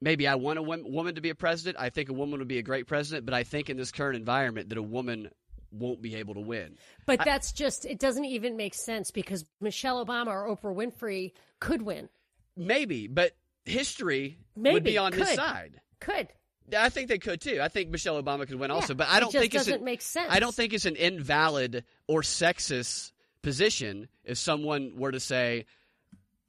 maybe 0.00 0.28
I 0.28 0.36
want 0.36 0.58
a 0.58 0.62
woman 0.62 1.14
to 1.14 1.20
be 1.20 1.30
a 1.30 1.34
president. 1.34 1.76
I 1.82 1.90
think 1.90 2.08
a 2.08 2.14
woman 2.14 2.38
would 2.38 2.48
be 2.48 2.58
a 2.58 2.62
great 2.62 2.86
president, 2.86 3.26
but 3.26 3.34
I 3.34 3.42
think 3.42 3.68
in 3.68 3.76
this 3.76 3.90
current 3.92 4.16
environment 4.16 4.68
that 4.68 4.78
a 4.78 4.82
woman 4.82 5.30
won't 5.72 6.02
be 6.02 6.14
able 6.16 6.34
to 6.34 6.40
win. 6.40 6.76
But 7.06 7.20
that's 7.24 7.52
just 7.52 7.84
it 7.84 7.98
doesn't 7.98 8.24
even 8.24 8.56
make 8.56 8.74
sense 8.74 9.10
because 9.10 9.44
Michelle 9.60 10.04
Obama 10.04 10.28
or 10.28 10.56
Oprah 10.56 10.74
Winfrey 10.74 11.32
could 11.60 11.82
win. 11.82 12.08
Maybe, 12.56 13.06
but 13.06 13.32
history 13.64 14.38
would 14.56 14.84
be 14.84 14.98
on 14.98 15.12
his 15.12 15.28
side. 15.30 15.80
Could. 16.00 16.28
I 16.76 16.88
think 16.88 17.08
they 17.08 17.18
could 17.18 17.40
too. 17.40 17.60
I 17.60 17.68
think 17.68 17.90
Michelle 17.90 18.22
Obama 18.22 18.46
could 18.46 18.58
win 18.58 18.70
also, 18.70 18.94
but 18.94 19.08
I 19.08 19.20
don't 19.20 19.32
think 19.32 19.54
it's 19.54 19.64
doesn't 19.64 19.80
an, 19.80 19.84
make 19.84 20.00
sense. 20.00 20.28
I 20.30 20.38
don't 20.40 20.54
think 20.54 20.72
it's 20.72 20.86
an 20.86 20.96
invalid 20.96 21.84
or 22.06 22.22
sexist 22.22 23.12
position 23.42 24.08
if 24.24 24.38
someone 24.38 24.92
were 24.96 25.12
to 25.12 25.20
say, 25.20 25.66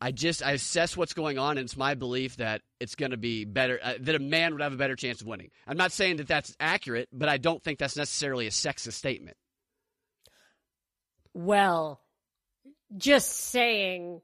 "I 0.03 0.11
just 0.11 0.43
I 0.43 0.51
assess 0.51 0.97
what's 0.97 1.13
going 1.13 1.37
on, 1.37 1.57
and 1.57 1.63
it's 1.63 1.77
my 1.77 1.93
belief 1.93 2.35
that 2.35 2.61
it's 2.81 2.95
going 2.95 3.11
to 3.11 3.17
be 3.17 3.45
better 3.45 3.79
uh, 3.81 3.93
that 4.01 4.15
a 4.15 4.19
man 4.19 4.51
would 4.51 4.61
have 4.61 4.73
a 4.73 4.77
better 4.77 4.97
chance 4.97 5.21
of 5.21 5.27
winning." 5.27 5.49
I'm 5.65 5.77
not 5.77 5.93
saying 5.93 6.17
that 6.17 6.27
that's 6.27 6.53
accurate, 6.59 7.07
but 7.13 7.29
I 7.29 7.37
don't 7.37 7.63
think 7.63 7.79
that's 7.79 7.95
necessarily 7.95 8.45
a 8.45 8.49
sexist 8.49 8.93
statement. 8.93 9.37
Well, 11.33 12.01
just 12.97 13.31
saying. 13.31 14.19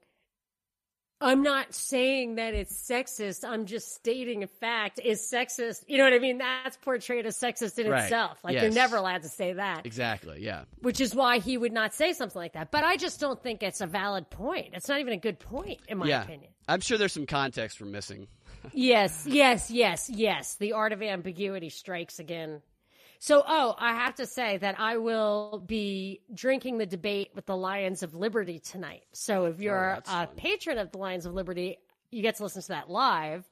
I'm 1.22 1.42
not 1.42 1.74
saying 1.74 2.36
that 2.36 2.54
it's 2.54 2.72
sexist. 2.88 3.46
I'm 3.46 3.66
just 3.66 3.94
stating 3.94 4.42
a 4.42 4.46
fact. 4.46 4.98
Is 5.04 5.20
sexist? 5.20 5.84
You 5.86 5.98
know 5.98 6.04
what 6.04 6.14
I 6.14 6.18
mean? 6.18 6.38
That's 6.38 6.76
portrayed 6.78 7.26
as 7.26 7.38
sexist 7.38 7.78
in 7.78 7.88
Right. 7.90 8.04
itself. 8.04 8.38
Like 8.42 8.54
Yes. 8.54 8.62
you're 8.62 8.72
never 8.72 8.96
allowed 8.96 9.22
to 9.22 9.28
say 9.28 9.52
that, 9.52 9.84
Exactly. 9.84 10.40
Yeah. 10.42 10.64
which 10.80 11.00
is 11.00 11.14
why 11.14 11.38
he 11.38 11.58
would 11.58 11.72
not 11.72 11.92
say 11.92 12.12
something 12.14 12.38
like 12.40 12.54
that. 12.54 12.70
But 12.70 12.84
I 12.84 12.96
just 12.96 13.20
don't 13.20 13.42
think 13.42 13.62
it's 13.62 13.80
a 13.82 13.86
valid 13.86 14.30
point. 14.30 14.68
It's 14.72 14.88
not 14.88 15.00
even 15.00 15.12
a 15.12 15.18
good 15.18 15.38
point, 15.38 15.80
in 15.88 15.98
my 15.98 16.06
yeah. 16.06 16.22
opinion. 16.22 16.52
I'm 16.68 16.80
sure 16.80 16.96
there's 16.96 17.12
some 17.12 17.26
context 17.26 17.80
we're 17.80 17.86
missing. 17.88 18.26
Yes, 18.74 19.24
yes, 19.26 19.70
yes, 19.70 20.10
yes. 20.10 20.56
The 20.56 20.74
art 20.74 20.92
of 20.92 21.02
ambiguity 21.02 21.70
strikes 21.70 22.18
again. 22.18 22.60
So, 23.22 23.42
oh, 23.46 23.74
I 23.78 23.92
have 23.92 24.14
to 24.14 24.24
say 24.26 24.56
that 24.56 24.80
I 24.80 24.96
will 24.96 25.62
be 25.66 26.22
drinking 26.32 26.78
the 26.78 26.86
debate 26.86 27.28
with 27.34 27.44
the 27.44 27.56
Lions 27.56 28.02
of 28.02 28.14
Liberty 28.14 28.58
tonight. 28.58 29.02
So, 29.12 29.44
if 29.44 29.56
oh, 29.58 29.62
you're 29.62 29.94
Oh, 29.96 29.98
a 29.98 30.02
fun. 30.26 30.28
patron 30.36 30.78
of 30.78 30.90
the 30.90 30.96
Lions 30.98 31.26
of 31.26 31.34
Liberty, 31.34 31.76
you 32.10 32.22
get 32.22 32.36
to 32.36 32.42
listen 32.44 32.62
to 32.62 32.68
that 32.68 32.88
live. 32.88 33.46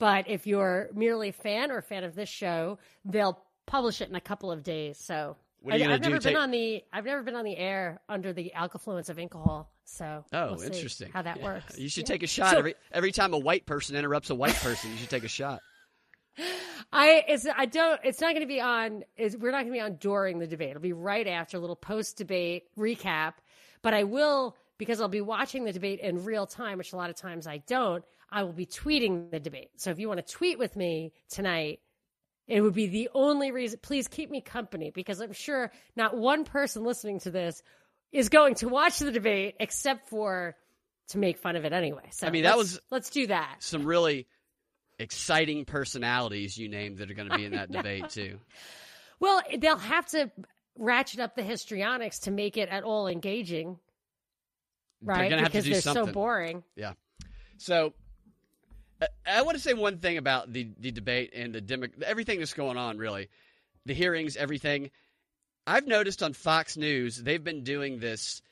But 0.00 0.28
if 0.28 0.48
you're 0.48 0.90
merely 0.92 1.28
a 1.28 1.32
fan 1.32 1.70
or 1.70 1.78
a 1.78 1.82
fan 1.82 2.02
of 2.02 2.16
this 2.16 2.28
show, 2.28 2.78
they'll 3.04 3.38
publish 3.64 4.00
it 4.00 4.08
in 4.08 4.16
a 4.16 4.20
couple 4.20 4.50
of 4.50 4.64
days. 4.64 4.98
So, 4.98 5.36
What 5.60 5.76
are 5.76 5.78
you 5.78 5.84
I, 5.84 5.92
have 5.92 6.00
never 6.02 6.18
been 6.18 6.36
on 6.36 6.50
the 6.50 6.82
I've 6.92 7.04
never 7.04 7.22
been 7.22 7.36
on 7.36 7.44
the 7.44 7.56
air 7.56 8.00
under 8.08 8.32
the 8.32 8.52
alcohol 8.54 8.98
of 8.98 9.08
alcohol. 9.18 9.70
So, 9.84 10.24
Oh, 10.32 10.54
we'll 10.54 10.62
interesting. 10.62 11.12
how 11.12 11.22
that 11.22 11.36
Yeah. 11.38 11.44
works. 11.44 11.78
You 11.78 11.88
should 11.88 12.08
Yeah. 12.08 12.14
take 12.14 12.24
a 12.24 12.26
shot 12.36 12.50
So- 12.50 12.58
every 12.58 12.74
every 12.90 13.12
time 13.12 13.34
a 13.34 13.38
white 13.38 13.66
person 13.66 13.94
interrupts 13.94 14.30
a 14.30 14.34
white 14.34 14.56
person. 14.56 14.90
You 14.90 14.96
should 14.96 15.10
take 15.10 15.22
a 15.22 15.28
shot. 15.28 15.62
I 16.92 17.24
it's 17.28 17.46
I 17.46 17.66
don't 17.66 18.00
it's 18.04 18.20
not 18.20 18.30
going 18.30 18.40
to 18.42 18.46
be 18.46 18.60
on 18.60 19.04
is 19.16 19.36
we're 19.36 19.50
not 19.50 19.62
going 19.62 19.72
to 19.72 19.72
be 19.72 19.80
on 19.80 19.96
during 19.96 20.38
the 20.38 20.46
debate. 20.46 20.70
It'll 20.70 20.82
be 20.82 20.92
right 20.92 21.26
after 21.26 21.56
a 21.56 21.60
little 21.60 21.76
post 21.76 22.16
debate 22.16 22.64
recap, 22.78 23.34
but 23.82 23.94
I 23.94 24.04
will 24.04 24.56
because 24.78 25.00
I'll 25.00 25.08
be 25.08 25.20
watching 25.20 25.64
the 25.64 25.72
debate 25.72 26.00
in 26.00 26.24
real 26.24 26.46
time, 26.46 26.78
which 26.78 26.92
a 26.92 26.96
lot 26.96 27.10
of 27.10 27.16
times 27.16 27.46
I 27.46 27.58
don't. 27.58 28.04
I 28.30 28.44
will 28.44 28.52
be 28.52 28.66
tweeting 28.66 29.30
the 29.30 29.38
debate. 29.40 29.70
So 29.76 29.90
if 29.90 29.98
you 29.98 30.08
want 30.08 30.26
to 30.26 30.32
tweet 30.32 30.58
with 30.58 30.74
me 30.74 31.12
tonight, 31.28 31.80
it 32.48 32.60
would 32.62 32.74
be 32.74 32.86
the 32.86 33.10
only 33.14 33.52
reason. 33.52 33.78
Please 33.82 34.08
keep 34.08 34.30
me 34.30 34.40
company 34.40 34.90
because 34.90 35.20
I'm 35.20 35.34
sure 35.34 35.70
not 35.96 36.16
one 36.16 36.44
person 36.44 36.82
listening 36.82 37.20
to 37.20 37.30
this 37.30 37.62
is 38.10 38.30
going 38.30 38.54
to 38.56 38.68
watch 38.68 38.98
the 38.98 39.12
debate 39.12 39.56
except 39.60 40.08
for 40.08 40.56
to 41.08 41.18
make 41.18 41.36
fun 41.38 41.56
of 41.56 41.64
it 41.64 41.72
anyway. 41.72 42.08
So 42.10 42.26
I 42.26 42.30
mean, 42.30 42.44
that 42.44 42.56
was- 42.56 42.80
let's 42.90 43.10
do 43.10 43.26
that. 43.26 43.56
Some 43.60 43.84
really 43.84 44.26
exciting 45.02 45.64
personalities 45.66 46.56
you 46.56 46.68
name 46.68 46.96
that 46.96 47.10
are 47.10 47.14
going 47.14 47.28
to 47.28 47.36
be 47.36 47.44
in 47.44 47.52
that 47.52 47.70
debate 47.70 48.08
too. 48.10 48.38
Well, 49.20 49.40
they'll 49.56 49.76
have 49.78 50.06
to 50.06 50.32
ratchet 50.76 51.20
up 51.20 51.36
the 51.36 51.44
histrionics 51.44 52.18
to 52.20 52.32
make 52.32 52.56
it 52.56 52.68
at 52.68 52.82
all 52.82 53.06
engaging, 53.06 53.78
right? 55.00 55.30
They're 55.30 55.30
going 55.30 55.44
to 55.44 55.44
to 55.44 55.50
because 55.50 55.64
do 55.64 55.70
they're 55.70 55.80
something. 55.80 56.06
so 56.06 56.12
boring. 56.12 56.64
Yeah. 56.74 56.94
So 57.56 57.92
uh, 59.00 59.06
I 59.24 59.42
want 59.42 59.56
to 59.56 59.62
say 59.62 59.74
one 59.74 59.98
thing 59.98 60.16
about 60.18 60.52
the 60.52 60.70
the 60.76 60.90
debate 60.90 61.30
and 61.36 61.54
the 61.54 61.60
demo- 61.60 61.86
everything 62.04 62.40
that's 62.40 62.54
going 62.54 62.76
on. 62.76 62.98
Really, 62.98 63.28
the 63.86 63.94
hearings, 63.94 64.36
everything. 64.36 64.90
I've 65.68 65.86
noticed 65.86 66.24
on 66.24 66.32
Fox 66.32 66.76
News 66.76 67.16
they've 67.16 67.44
been 67.44 67.62
doing 67.62 68.00
this 68.00 68.42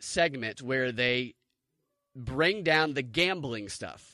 segment 0.00 0.62
where 0.62 0.90
they 0.90 1.36
bring 2.16 2.64
down 2.64 2.94
the 2.94 3.02
gambling 3.02 3.68
stuff, 3.68 4.11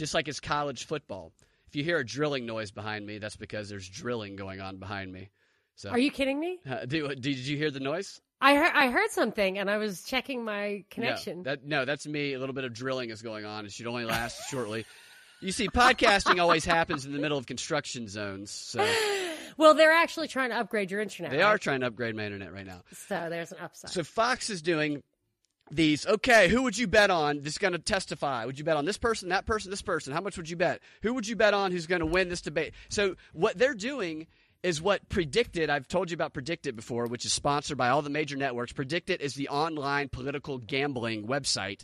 just 0.00 0.14
like 0.14 0.26
it's 0.26 0.40
college 0.40 0.86
football. 0.86 1.32
If 1.68 1.76
you 1.76 1.84
hear 1.84 1.98
a 1.98 2.04
drilling 2.04 2.46
noise 2.46 2.72
behind 2.72 3.06
me, 3.06 3.18
that's 3.18 3.36
because 3.36 3.68
there's 3.68 3.88
drilling 3.88 4.34
going 4.34 4.60
on 4.60 4.78
behind 4.78 5.12
me. 5.12 5.30
So, 5.76 5.90
Are 5.90 5.98
you 5.98 6.10
kidding 6.10 6.40
me? 6.40 6.58
Uh, 6.68 6.86
do, 6.86 7.14
did 7.14 7.36
you 7.36 7.56
hear 7.56 7.70
the 7.70 7.80
noise? 7.80 8.20
I 8.40 8.54
heard, 8.56 8.72
I 8.74 8.88
heard 8.88 9.10
something 9.10 9.58
and 9.58 9.70
I 9.70 9.76
was 9.76 10.02
checking 10.02 10.42
my 10.42 10.84
connection. 10.90 11.38
No, 11.38 11.42
that, 11.44 11.64
no, 11.64 11.84
that's 11.84 12.06
me. 12.06 12.32
A 12.32 12.38
little 12.38 12.54
bit 12.54 12.64
of 12.64 12.72
drilling 12.72 13.10
is 13.10 13.22
going 13.22 13.44
on. 13.44 13.66
It 13.66 13.72
should 13.72 13.86
only 13.86 14.06
last 14.06 14.40
shortly. 14.50 14.86
You 15.42 15.52
see, 15.52 15.68
podcasting 15.68 16.40
always 16.40 16.64
happens 16.64 17.04
in 17.06 17.12
the 17.12 17.18
middle 17.18 17.38
of 17.38 17.46
construction 17.46 18.08
zones. 18.08 18.50
So 18.50 18.86
well, 19.58 19.74
they're 19.74 19.92
actually 19.92 20.28
trying 20.28 20.50
to 20.50 20.56
upgrade 20.56 20.90
your 20.90 21.00
internet. 21.00 21.30
they 21.30 21.38
right? 21.38 21.44
are 21.44 21.58
trying 21.58 21.80
to 21.80 21.86
upgrade 21.86 22.16
my 22.16 22.24
internet 22.24 22.52
right 22.52 22.66
now. 22.66 22.80
So 23.06 23.28
there's 23.30 23.52
an 23.52 23.58
upside. 23.62 23.90
So 23.90 24.02
Fox 24.02 24.50
is 24.50 24.62
doing 24.62 25.02
these. 25.70 26.06
Okay, 26.06 26.48
who 26.48 26.62
would 26.62 26.76
you 26.76 26.86
bet 26.86 27.10
on 27.10 27.40
that's 27.40 27.58
going 27.58 27.72
to 27.72 27.78
testify? 27.78 28.44
Would 28.44 28.58
you 28.58 28.64
bet 28.64 28.76
on 28.76 28.84
this 28.84 28.98
person, 28.98 29.28
that 29.30 29.46
person, 29.46 29.70
this 29.70 29.82
person? 29.82 30.12
How 30.12 30.20
much 30.20 30.36
would 30.36 30.50
you 30.50 30.56
bet? 30.56 30.80
Who 31.02 31.14
would 31.14 31.26
you 31.26 31.36
bet 31.36 31.54
on 31.54 31.72
who's 31.72 31.86
going 31.86 32.00
to 32.00 32.06
win 32.06 32.28
this 32.28 32.40
debate? 32.40 32.74
So 32.88 33.16
what 33.32 33.58
they're 33.58 33.74
doing 33.74 34.26
is 34.62 34.82
what 34.82 35.08
PredictIt. 35.08 35.70
I've 35.70 35.88
told 35.88 36.10
you 36.10 36.14
about 36.14 36.34
PredictIt 36.34 36.76
before, 36.76 37.06
which 37.06 37.24
is 37.24 37.32
sponsored 37.32 37.78
by 37.78 37.88
all 37.88 38.02
the 38.02 38.10
major 38.10 38.36
networks. 38.36 38.72
PredictIt 38.72 39.20
is 39.20 39.34
the 39.34 39.48
online 39.48 40.08
political 40.08 40.58
gambling 40.58 41.26
website. 41.26 41.82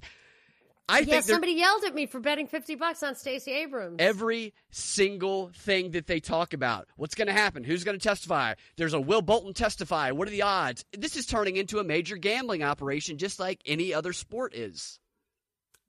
I 0.88 1.00
yeah, 1.00 1.04
think 1.06 1.24
somebody 1.24 1.52
yelled 1.52 1.82
at 1.84 1.94
me 1.96 2.06
for 2.06 2.20
betting 2.20 2.46
50 2.46 2.76
bucks 2.76 3.02
on 3.02 3.16
Stacey 3.16 3.50
Abrams. 3.52 3.96
every 3.98 4.54
single 4.70 5.50
thing 5.52 5.90
that 5.92 6.06
they 6.06 6.20
talk 6.20 6.52
about. 6.52 6.86
What's 6.96 7.16
going 7.16 7.26
to 7.26 7.32
happen? 7.32 7.64
Who's 7.64 7.82
going 7.82 7.98
to 7.98 8.02
testify? 8.02 8.54
There's 8.76 8.94
a 8.94 9.00
Will 9.00 9.20
Bolton 9.22 9.52
testify. 9.52 10.12
What 10.12 10.28
are 10.28 10.30
the 10.30 10.42
odds? 10.42 10.84
This 10.96 11.16
is 11.16 11.26
turning 11.26 11.56
into 11.56 11.80
a 11.80 11.84
major 11.84 12.16
gambling 12.16 12.62
operation, 12.62 13.18
just 13.18 13.40
like 13.40 13.60
any 13.66 13.92
other 13.92 14.12
sport 14.12 14.54
is. 14.54 15.00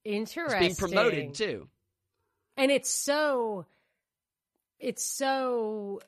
It's 0.03 0.15
Interesting. 0.15 0.59
being 0.59 0.75
promoted 0.75 1.33
too. 1.35 1.67
and 2.55 2.71
it's 2.71 2.89
so 2.89 3.65
it's 4.79 5.03
so 5.03 5.99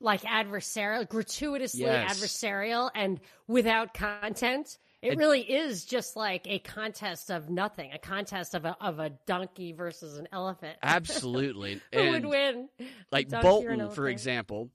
like 0.00 0.22
adversarial 0.22 1.08
gratuitously 1.08 1.80
Yes. 1.80 2.20
adversarial 2.20 2.90
and 2.94 3.18
without 3.48 3.94
content 3.94 4.78
it 5.04 5.18
really 5.18 5.40
is 5.42 5.84
just 5.84 6.16
like 6.16 6.46
a 6.46 6.58
contest 6.58 7.30
of 7.30 7.50
nothing 7.50 7.92
a 7.92 7.98
contest 7.98 8.54
of 8.54 8.64
a, 8.64 8.76
of 8.80 8.98
a 8.98 9.10
donkey 9.26 9.72
versus 9.72 10.18
an 10.18 10.28
elephant 10.32 10.76
Absolutely. 10.82 11.80
who 11.92 11.98
and 12.00 12.10
would 12.12 12.26
win 12.26 12.68
like 13.10 13.28
Donkey 13.28 13.66
or 13.66 13.70
an 13.70 13.78
Bolton, 13.80 13.94
for 13.94 14.08
example. 14.08 14.70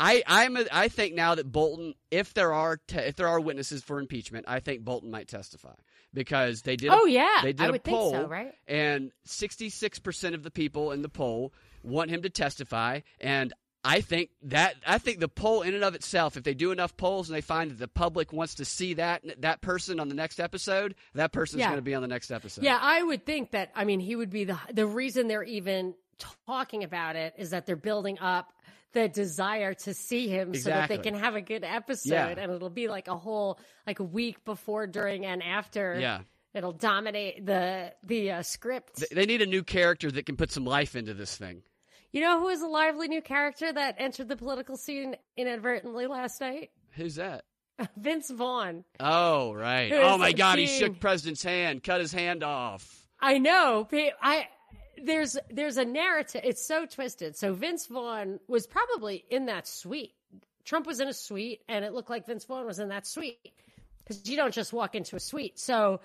I 0.00 0.22
I'm 0.26 0.56
a, 0.56 0.64
I 0.72 0.88
think 0.88 1.14
now 1.14 1.34
that 1.36 1.50
Bolton, 1.50 1.94
if 2.10 2.34
there 2.34 2.52
are 2.52 2.78
te- 2.88 2.98
if 2.98 3.16
there 3.16 3.28
are 3.28 3.38
witnesses 3.40 3.82
for 3.82 4.00
impeachment, 4.00 4.46
I 4.48 4.60
think 4.60 4.82
Bolton 4.84 5.10
might 5.10 5.28
testify 5.28 5.74
because 6.14 6.62
they 6.62 6.76
did. 6.76 6.90
a- 6.90 6.94
oh 6.94 7.04
yeah 7.06 7.40
they 7.42 7.52
did 7.52 7.62
i 7.64 7.68
a 7.68 7.72
would 7.72 7.84
poll, 7.84 8.10
think 8.12 8.22
so 8.24 8.28
right 8.28 8.52
and 8.68 9.12
66% 9.26 10.34
of 10.34 10.42
the 10.42 10.50
people 10.50 10.92
in 10.92 11.02
the 11.02 11.08
poll 11.08 11.52
want 11.82 12.10
him 12.10 12.22
to 12.22 12.30
testify 12.30 13.00
and 13.20 13.52
I 13.84 14.00
think 14.00 14.30
that 14.44 14.76
I 14.86 14.98
think 14.98 15.18
the 15.18 15.28
poll 15.28 15.62
in 15.62 15.74
and 15.74 15.82
of 15.82 15.94
itself 15.94 16.36
if 16.36 16.44
they 16.44 16.54
do 16.54 16.70
enough 16.70 16.96
polls 16.96 17.28
and 17.28 17.36
they 17.36 17.40
find 17.40 17.70
that 17.70 17.78
the 17.78 17.88
public 17.88 18.32
wants 18.32 18.54
to 18.56 18.64
see 18.64 18.94
that 18.94 19.22
that 19.40 19.60
person 19.60 19.98
on 19.98 20.08
the 20.08 20.14
next 20.14 20.38
episode 20.38 20.94
that 21.14 21.32
person's 21.32 21.60
Yeah. 21.60 21.66
going 21.68 21.78
to 21.78 21.82
be 21.82 21.94
on 21.94 22.02
the 22.02 22.08
next 22.08 22.30
episode. 22.30 22.62
yeah 22.64 22.78
i 22.80 23.02
would 23.02 23.26
think 23.26 23.50
that 23.50 23.72
i 23.74 23.84
mean 23.84 23.98
he 23.98 24.14
would 24.14 24.30
be 24.30 24.44
the 24.44 24.56
the 24.72 24.86
reason 24.86 25.26
they're 25.26 25.42
even 25.42 25.94
talking 26.46 26.84
about 26.84 27.16
it 27.16 27.34
is 27.36 27.50
that 27.50 27.66
they're 27.66 27.74
building 27.74 28.18
up 28.20 28.52
the 28.92 29.08
desire 29.08 29.74
to 29.74 29.94
see 29.94 30.28
him 30.28 30.54
so 30.54 30.68
that 30.70 30.88
they 30.88 30.98
can 30.98 31.14
have 31.14 31.34
a 31.34 31.40
good 31.40 31.64
episode 31.64 32.12
Yeah. 32.12 32.28
and 32.28 32.52
it'll 32.52 32.70
be 32.70 32.86
like 32.86 33.08
a 33.08 33.16
whole 33.16 33.58
like 33.86 33.98
a 33.98 34.04
week 34.04 34.44
before 34.44 34.86
during 34.86 35.26
and 35.26 35.42
after 35.42 35.98
Yeah. 35.98 36.20
it'll 36.54 36.72
dominate 36.72 37.44
the 37.46 37.94
the 38.04 38.30
uh, 38.30 38.42
script 38.42 39.02
They 39.10 39.26
need 39.26 39.42
a 39.42 39.46
new 39.46 39.64
character 39.64 40.08
that 40.12 40.24
can 40.26 40.36
put 40.36 40.52
some 40.52 40.64
life 40.64 40.94
into 40.94 41.14
this 41.14 41.36
thing. 41.36 41.62
You 42.12 42.20
know 42.20 42.40
who 42.40 42.48
is 42.48 42.62
a 42.62 42.66
lively 42.66 43.08
new 43.08 43.22
character 43.22 43.72
that 43.72 43.96
entered 43.98 44.28
the 44.28 44.36
political 44.36 44.76
scene 44.76 45.16
inadvertently 45.36 46.06
last 46.06 46.40
night 46.40 46.70
Who's 46.92 47.16
that? 47.16 47.44
vince 47.96 48.30
vaughn 48.30 48.84
Oh, 49.00 49.52
right. 49.54 49.92
Oh 49.92 50.18
my 50.18 50.32
God, 50.32 50.58
he 50.58 50.66
shook 50.66 51.00
President's 51.00 51.42
hand, 51.42 51.82
cut 51.82 52.00
his 52.00 52.12
hand 52.12 52.42
off. 52.42 53.02
I 53.20 53.38
know. 53.38 53.88
I 54.20 54.48
there's 55.02 55.36
there's 55.50 55.76
a 55.76 55.84
narrative. 55.84 56.42
It's 56.44 56.66
so 56.66 56.86
twisted. 56.86 57.36
So 57.36 57.54
Vince 57.54 57.86
Vaughn 57.86 58.40
was 58.48 58.66
probably 58.66 59.24
in 59.30 59.46
that 59.46 59.66
suite. 59.66 60.12
Trump 60.64 60.86
was 60.86 61.00
in 61.00 61.08
a 61.08 61.12
suite, 61.12 61.60
and 61.68 61.84
it 61.84 61.92
looked 61.92 62.10
like 62.10 62.26
Vince 62.26 62.44
Vaughn 62.44 62.66
was 62.66 62.78
in 62.78 62.88
that 62.88 63.06
suite 63.06 63.52
because 63.98 64.28
you 64.28 64.36
don't 64.36 64.54
just 64.54 64.72
walk 64.72 64.94
into 64.94 65.16
a 65.16 65.20
suite. 65.20 65.58
So 65.58 66.00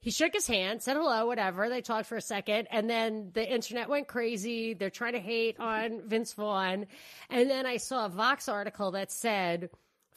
he 0.00 0.10
shook 0.10 0.32
his 0.32 0.46
hand, 0.46 0.82
said 0.82 0.96
hello, 0.96 1.26
whatever. 1.26 1.68
They 1.68 1.80
talked 1.82 2.06
for 2.06 2.16
a 2.16 2.22
second, 2.22 2.68
and 2.70 2.88
then 2.88 3.30
the 3.34 3.46
internet 3.46 3.88
went 3.88 4.08
crazy. 4.08 4.74
They're 4.74 4.90
trying 4.90 5.12
to 5.12 5.20
hate 5.20 5.60
on 5.60 6.02
Vince 6.06 6.32
Vaughn, 6.32 6.86
and 7.28 7.50
then 7.50 7.66
I 7.66 7.76
saw 7.76 8.06
a 8.06 8.08
Vox 8.08 8.48
article 8.48 8.90
that 8.92 9.10
said. 9.12 9.70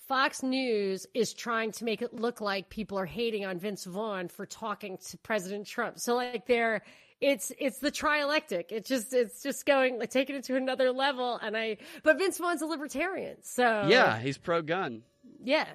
Fox 0.08 0.44
News 0.44 1.08
is 1.14 1.34
trying 1.34 1.72
to 1.72 1.86
make 1.86 2.02
it 2.02 2.14
look 2.14 2.42
like 2.42 2.68
people 2.70 3.00
are 3.00 3.06
hating 3.06 3.46
on 3.46 3.58
Vince 3.58 3.86
Vaughn 3.86 4.28
for 4.28 4.46
talking 4.46 4.98
to 5.10 5.18
President 5.20 5.66
Trump. 5.66 5.98
So 5.98 6.16
like 6.16 6.46
they're 6.46 6.82
it's 7.22 7.54
it's 7.58 7.80
the 7.80 7.90
trialectic. 7.90 8.66
It's 8.72 8.90
just 8.90 9.14
it's 9.14 9.42
just 9.42 9.66
going 9.66 9.98
like 10.00 10.10
taking 10.10 10.36
it 10.36 10.44
to 10.46 10.58
another 10.58 10.92
level. 10.92 11.40
And 11.42 11.56
I 11.56 11.78
but 12.04 12.18
Vince 12.18 12.38
Vaughn's 12.38 12.62
a 12.62 12.66
libertarian, 12.66 13.38
so 13.44 13.88
Yeah, 13.88 14.20
he's 14.20 14.38
pro 14.38 14.62
gun. 14.62 15.04
yes. 15.42 15.68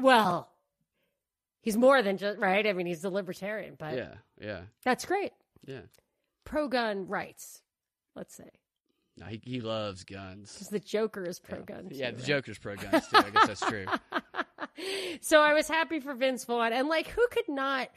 Well, 0.00 0.48
he's 1.64 1.76
more 1.76 2.00
than 2.02 2.16
just 2.18 2.38
right. 2.38 2.64
I 2.66 2.72
mean, 2.72 2.86
he's 2.86 3.02
a 3.04 3.10
libertarian, 3.10 3.74
but 3.78 3.96
Yeah, 3.96 4.14
yeah, 4.40 4.60
that's 4.84 5.04
great. 5.04 5.32
yeah. 5.66 5.80
Pro 6.44 6.68
gun 6.68 7.08
rights. 7.08 7.62
Let's 8.14 8.34
say 8.36 8.48
No, 9.16 9.26
he, 9.26 9.40
he 9.42 9.60
loves 9.60 10.04
guns. 10.04 10.52
because 10.52 10.68
the 10.68 10.78
Joker 10.78 11.24
is 11.24 11.40
pro 11.40 11.62
gun. 11.62 11.88
Yeah, 11.90 12.10
too, 12.10 12.16
the 12.16 12.22
right? 12.22 12.26
Joker's 12.28 12.58
pro 12.58 12.76
guns 12.76 13.08
too. 13.08 13.16
I 13.16 13.30
guess 13.30 13.46
that's 13.48 13.60
true. 13.66 13.86
so 15.20 15.40
I 15.40 15.54
was 15.54 15.66
happy 15.66 16.00
for 16.00 16.14
Vince 16.14 16.44
Vaughn. 16.44 16.72
And 16.72 16.88
like, 16.88 17.08
who 17.08 17.26
could 17.30 17.48
not? 17.48 17.88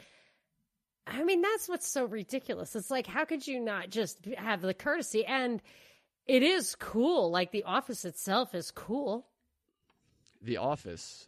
I 1.06 1.24
mean, 1.24 1.42
that's 1.42 1.70
what's 1.70 1.88
so 1.88 2.06
ridiculous. 2.06 2.76
It's 2.76 2.92
like, 2.92 3.08
how 3.08 3.26
could 3.26 3.46
you 3.48 3.60
not 3.60 3.90
just 3.90 4.26
have 4.38 4.62
the 4.62 4.74
courtesy? 4.74 5.26
And 5.26 5.62
it 6.26 6.44
is 6.44 6.76
cool. 6.76 7.32
Like, 7.32 7.52
the 7.52 7.64
office 7.64 8.04
itself 8.04 8.54
is 8.54 8.72
cool. 8.72 9.26
The 10.42 10.58
Office. 10.58 11.28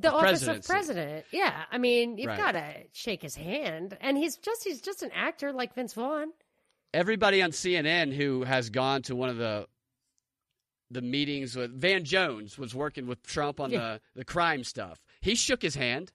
The 0.00 0.12
office 0.12 0.46
of 0.46 0.64
president. 0.64 1.26
Yeah. 1.30 1.64
I 1.70 1.78
mean, 1.78 2.16
you've 2.18 2.28
Right. 2.28 2.38
got 2.38 2.52
to 2.52 2.74
shake 2.92 3.22
his 3.22 3.34
hand. 3.34 3.96
And 4.00 4.16
he's 4.16 4.36
just, 4.36 4.64
he's 4.64 4.80
just 4.80 5.02
an 5.02 5.10
actor 5.14 5.52
like 5.52 5.74
Vince 5.74 5.94
Vaughn. 5.94 6.28
Everybody 6.94 7.42
on 7.42 7.50
CNN 7.50 8.12
who 8.12 8.42
has 8.44 8.70
gone 8.70 9.02
to 9.02 9.14
one 9.16 9.28
of 9.28 9.36
the 9.36 9.66
the 10.92 11.02
meetings 11.02 11.54
with 11.54 11.70
Van 11.72 12.04
Jones 12.04 12.58
was 12.58 12.74
working 12.74 13.06
with 13.06 13.22
Trump 13.22 13.60
on 13.60 13.70
Yeah. 13.70 13.78
the 14.14 14.20
the 14.20 14.24
crime 14.24 14.64
stuff. 14.64 15.00
He 15.20 15.36
shook 15.36 15.62
his 15.62 15.76
hand. 15.76 16.10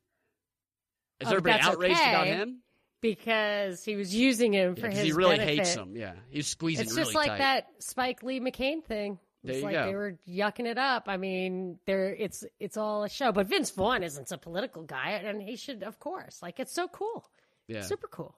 Is 1.21 1.27
Oh, 1.29 1.31
everybody 1.31 1.61
outraged 1.61 1.97
about 2.01 2.27
him? 2.27 2.61
because 3.01 3.85
he 3.85 3.95
was 3.95 4.13
using 4.13 4.51
him 4.53 4.73
Yeah, 4.75 4.81
for 4.83 4.89
his 4.89 4.99
he 5.03 5.11
really 5.13 5.37
benefit. 5.37 5.59
hates 5.59 5.73
him. 5.75 5.95
Yeah, 5.95 6.15
he's 6.29 6.47
squeezing 6.47 6.83
It's 6.87 6.91
really 6.93 7.03
just 7.05 7.15
like 7.15 7.27
tight. 7.27 7.37
that 7.37 7.67
Spike 7.79 8.21
Lee 8.23 8.41
McCain 8.41 8.83
thing. 8.83 9.17
There 9.45 9.55
It's 9.55 9.63
like 9.63 9.73
go. 9.73 9.85
they 9.85 9.95
were 9.95 10.17
yucking 10.27 10.65
it 10.65 10.77
up. 10.77 11.03
I 11.07 11.17
mean, 11.17 11.79
there 11.85 12.13
it's 12.13 12.43
it's 12.59 12.77
all 12.77 13.03
a 13.03 13.09
show. 13.09 13.31
But 13.31 13.47
Vince 13.47 13.69
Vaughn 13.71 14.03
isn't 14.03 14.31
a 14.31 14.37
political 14.37 14.83
guy, 14.83 15.11
and 15.11 15.41
he 15.41 15.55
should, 15.55 15.83
of 15.83 15.99
course. 15.99 16.41
Like 16.41 16.59
it's 16.59 16.73
so 16.73 16.87
cool, 16.87 17.29
Yeah, 17.67 17.81
super 17.81 18.07
cool. 18.07 18.35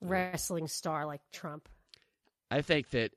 Wrestling 0.00 0.66
star 0.68 1.06
like 1.06 1.20
Trump. 1.32 1.68
I 2.50 2.60
think 2.62 2.90
that 2.90 3.12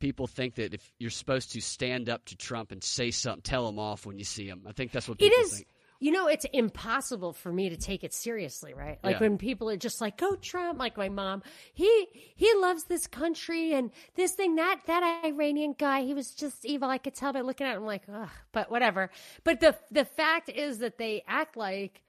people 0.00 0.26
think 0.26 0.56
that 0.56 0.74
if 0.74 0.92
you're 0.98 1.10
supposed 1.10 1.52
to 1.52 1.60
stand 1.60 2.08
up 2.08 2.24
to 2.26 2.36
Trump 2.36 2.72
and 2.72 2.84
say 2.84 3.10
something, 3.10 3.42
tell 3.42 3.66
him 3.68 3.78
off 3.78 4.04
when 4.06 4.18
you 4.18 4.24
see 4.24 4.46
him. 4.46 4.62
I 4.68 4.72
think 4.72 4.92
that's 4.92 5.08
what 5.08 5.20
It 5.20 5.30
people 5.30 5.44
is. 5.44 5.54
think. 5.56 5.66
You 6.04 6.12
know, 6.12 6.26
it's 6.26 6.44
impossible 6.52 7.32
for 7.32 7.50
me 7.50 7.70
to 7.70 7.78
take 7.78 8.04
it 8.04 8.12
seriously, 8.12 8.74
right? 8.74 8.98
Like 9.02 9.14
Yeah. 9.14 9.20
when 9.20 9.38
people 9.38 9.70
are 9.70 9.76
just 9.78 10.02
like, 10.02 10.18
"Go 10.18 10.34
Trump!" 10.36 10.78
Like 10.78 10.98
my 10.98 11.08
mom, 11.08 11.42
he 11.72 12.08
he 12.36 12.52
loves 12.56 12.84
this 12.84 13.06
country 13.06 13.72
and 13.72 13.90
this 14.14 14.32
thing. 14.34 14.56
That 14.56 14.80
that 14.84 15.22
Iranian 15.24 15.72
guy, 15.78 16.02
he 16.02 16.12
was 16.12 16.34
just 16.34 16.66
evil. 16.66 16.90
I 16.90 16.98
could 16.98 17.14
tell 17.14 17.32
by 17.32 17.40
looking 17.40 17.66
at 17.66 17.78
him, 17.78 17.86
like, 17.86 18.02
ugh. 18.12 18.28
But 18.52 18.70
whatever. 18.70 19.08
But 19.44 19.60
the 19.60 19.78
the 19.90 20.04
fact 20.04 20.50
is 20.50 20.80
that 20.80 20.98
they 20.98 21.24
act 21.26 21.56
like 21.56 22.02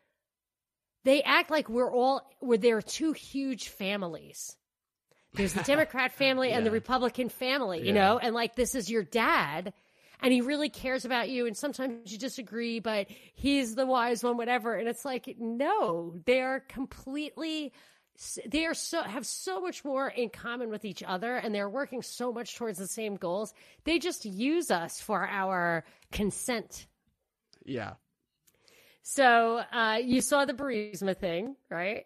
they 1.06 1.24
act 1.24 1.50
like 1.50 1.70
we're 1.70 1.90
all 1.90 2.30
we're 2.42 2.58
there 2.58 2.76
are 2.76 2.82
two 2.82 3.14
huge 3.14 3.70
families. 3.70 4.58
There's 5.36 5.54
the 5.54 5.64
Democrat 5.74 6.12
family 6.12 6.52
and 6.52 6.66
the 6.66 6.72
Republican 6.72 7.30
family, 7.30 7.80
you 7.80 7.94
Yeah. 7.94 7.94
know, 7.94 8.18
and 8.18 8.36
like 8.36 8.58
this 8.58 8.76
is 8.76 8.92
your 8.92 9.04
dad 9.04 9.72
and 10.22 10.34
he 10.34 10.42
really 10.42 10.70
cares 10.70 11.06
about 11.06 11.30
you 11.30 11.46
and 11.46 11.56
sometimes 11.56 12.12
you 12.12 12.18
disagree 12.18 12.80
but 12.80 13.08
he's 13.34 13.76
the 13.76 13.86
wise 13.86 14.24
one 14.24 14.38
whatever 14.38 14.76
and 14.76 14.88
it's 14.88 15.06
like 15.06 15.36
no 15.40 16.16
they 16.26 16.42
are 16.42 16.60
completely 16.62 17.72
they 18.46 18.66
are 18.66 18.74
so 18.74 19.02
have 19.04 19.26
so 19.26 19.60
much 19.60 19.84
more 19.84 20.08
in 20.08 20.30
common 20.30 20.70
with 20.70 20.86
each 20.86 21.04
other 21.04 21.36
and 21.36 21.54
they're 21.54 21.70
working 21.70 22.02
so 22.02 22.32
much 22.32 22.56
towards 22.56 22.78
the 22.78 22.88
same 22.88 23.16
goals 23.16 23.54
they 23.84 24.00
just 24.00 24.26
use 24.26 24.72
us 24.72 25.02
for 25.02 25.28
our 25.28 25.84
consent 26.12 26.88
Yeah, 27.66 27.94
so 29.04 29.58
uh, 29.72 30.00
you 30.04 30.22
saw 30.22 30.46
the 30.46 30.54
Burisma 30.54 31.16
thing 31.18 31.56
right 31.70 32.06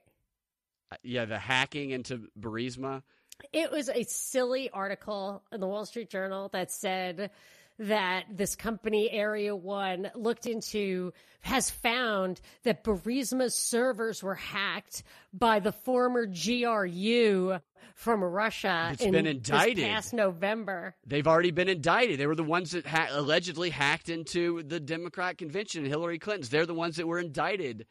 Uh, 0.91 0.95
yeah. 1.03 1.25
The 1.25 1.37
hacking 1.37 1.91
into 1.91 2.27
Burisma. 2.39 3.03
It 3.53 3.71
was 3.71 3.89
a 3.89 4.03
silly 4.03 4.69
article 4.71 5.43
in 5.51 5.59
the 5.61 5.67
Wall 5.67 5.85
Street 5.85 6.09
Journal 6.09 6.49
that 6.51 6.71
said 6.71 7.29
that 7.79 8.25
this 8.29 8.55
company, 8.55 9.09
Area 9.09 9.55
One, 9.55 10.11
looked 10.13 10.45
into, 10.45 11.13
has 11.41 11.69
found 11.69 12.41
that 12.63 12.83
Burisma's 12.83 13.55
servers 13.55 14.21
were 14.21 14.35
hacked 14.35 15.03
by 15.33 15.59
the 15.59 15.71
former 15.71 16.27
GRU 16.27 17.57
from 17.95 18.23
Russia. 18.23 18.89
It's 18.93 19.03
in 19.03 19.11
been 19.11 19.25
this 19.25 19.35
indicted. 19.35 19.85
past 19.85 20.13
November. 20.13 20.95
They've 21.07 21.27
already 21.27 21.51
been 21.51 21.69
indicted. 21.69 22.19
They 22.19 22.27
were 22.27 22.35
the 22.35 22.43
ones 22.43 22.71
that 22.71 22.85
ha- 22.85 23.07
allegedly 23.11 23.69
hacked 23.69 24.09
into 24.09 24.61
the 24.63 24.79
Democrat 24.79 25.37
convention, 25.37 25.85
Hillary 25.85 26.19
Clinton's. 26.19 26.49
They're 26.49 26.65
the 26.65 26.73
ones 26.73 26.97
that 26.97 27.07
were 27.07 27.19
indicted 27.19 27.85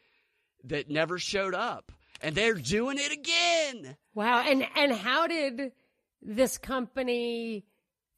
that 0.64 0.90
never 0.90 1.18
showed 1.18 1.54
up. 1.54 1.92
And 2.20 2.34
they're 2.34 2.54
doing 2.54 2.98
it 2.98 3.12
again. 3.12 3.96
Wow. 4.14 4.40
And, 4.40 4.66
and 4.76 4.92
how 4.92 5.28
did 5.28 5.72
this 6.20 6.58
company 6.58 7.64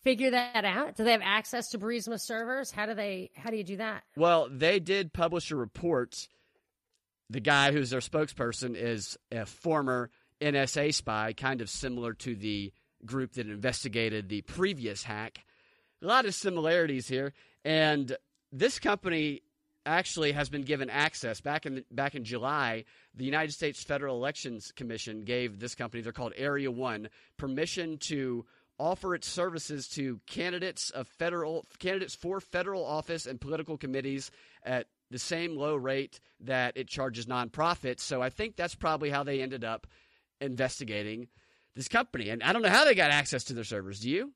figure 0.02 0.30
that 0.30 0.64
out? 0.64 0.97
Do 0.97 1.04
they 1.04 1.12
have 1.12 1.23
access 1.23 1.69
to 1.71 1.78
Burisma 1.78 2.21
servers? 2.21 2.71
How 2.71 2.87
do 2.87 2.95
they, 2.95 3.30
how 3.37 3.51
do 3.51 3.57
you 3.57 3.64
do 3.64 3.77
that? 3.77 4.03
Well, 4.16 4.48
they 4.51 4.81
did 4.81 5.12
publish 5.12 5.51
a 5.51 5.57
report. 5.57 6.14
The 7.29 7.40
guy 7.40 7.72
who's 7.72 7.90
their 7.90 8.01
spokesperson 8.01 8.74
is 8.74 9.16
a 9.31 9.46
former 9.46 10.11
NSA 10.40 10.94
spy, 10.94 11.33
kind 11.33 11.61
of 11.61 11.68
similar 11.68 12.14
to 12.14 12.35
the 12.35 12.72
group 13.05 13.33
that 13.35 13.48
investigated 13.48 14.29
the 14.29 14.42
previous 14.42 15.03
hack. 15.03 15.44
A 16.03 16.07
lot 16.07 16.27
of 16.27 16.35
similarities 16.35 17.07
here. 17.07 17.33
And 17.64 18.16
this 18.53 18.79
company 18.79 19.42
actually 19.87 20.33
has 20.33 20.48
been 20.48 20.62
given 20.62 20.90
access 20.90 21.40
back 21.40 21.66
in 21.66 21.85
back 21.90 22.14
in 22.14 22.24
July. 22.24 22.85
The 23.14 23.24
United 23.24 23.53
States 23.53 23.83
Federal 23.83 24.16
Elections 24.16 24.72
Commission 24.74 25.22
gave 25.22 25.59
this 25.59 25.74
company, 25.74 26.03
they're 26.03 26.12
called 26.12 26.33
Area 26.37 26.70
One, 26.70 27.09
permission 27.37 27.98
to 28.09 28.44
offer 28.81 29.14
its 29.14 29.29
services 29.29 29.87
to 29.88 30.19
candidates 30.27 30.90
of 30.90 31.07
federal 31.07 31.66
candidates 31.79 32.14
for 32.14 32.40
federal 32.40 32.85
office 32.85 33.27
and 33.27 33.40
political 33.40 33.77
committees 33.77 34.31
at 34.64 34.87
the 35.11 35.19
same 35.19 35.57
low 35.57 35.77
rate 35.77 36.19
that 36.40 36.77
it 36.77 36.88
charges 36.88 37.27
nonprofits. 37.27 38.01
So 38.01 38.23
I 38.23 38.31
think 38.31 38.57
that's 38.57 38.75
probably 38.75 39.11
how 39.11 39.23
they 39.23 39.43
ended 39.43 39.64
up 39.64 39.87
investigating 40.40 41.29
this 41.77 41.88
company. 41.88 42.31
And 42.31 42.43
I 42.43 42.53
don't 42.53 42.62
know 42.62 42.71
how 42.71 42.85
they 42.85 42.95
got 42.95 43.11
access 43.11 43.45
to 43.45 43.55
their 43.55 43.64
servers. 43.64 44.01
Do 44.01 44.11
you? 44.11 44.33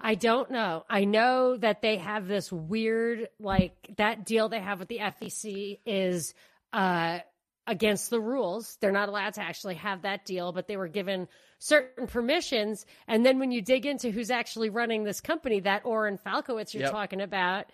I 0.00 0.14
don't 0.14 0.50
know. 0.50 0.84
I 0.88 1.04
know 1.04 1.56
that 1.56 1.82
they 1.82 1.96
have 1.96 2.28
this 2.28 2.52
weird, 2.52 3.28
like 3.40 3.74
that 3.96 4.24
deal 4.24 4.48
they 4.48 4.60
have 4.60 4.78
with 4.78 4.88
the 4.88 4.98
FEC 4.98 5.80
is 5.84 6.34
uh, 6.72 7.18
against 7.66 8.10
the 8.10 8.20
rules. 8.20 8.76
They're 8.80 8.92
not 8.92 9.08
allowed 9.08 9.34
to 9.34 9.42
actually 9.42 9.74
have 9.76 10.02
that 10.02 10.24
deal, 10.24 10.52
but 10.52 10.68
they 10.68 10.76
were 10.76 10.88
given 10.88 11.26
certain 11.58 12.06
permissions. 12.06 12.86
And 13.06 13.24
then 13.24 13.38
when 13.38 13.50
you 13.50 13.62
dig 13.62 13.86
into 13.86 14.10
who's 14.10 14.30
actually 14.30 14.70
running 14.70 15.04
this 15.04 15.20
company, 15.20 15.60
that 15.60 15.84
Oren 15.84 16.18
Falkowitz 16.18 16.74
you're 16.74 16.84
Yep. 16.84 16.92
talking 16.92 17.20
about, 17.20 17.66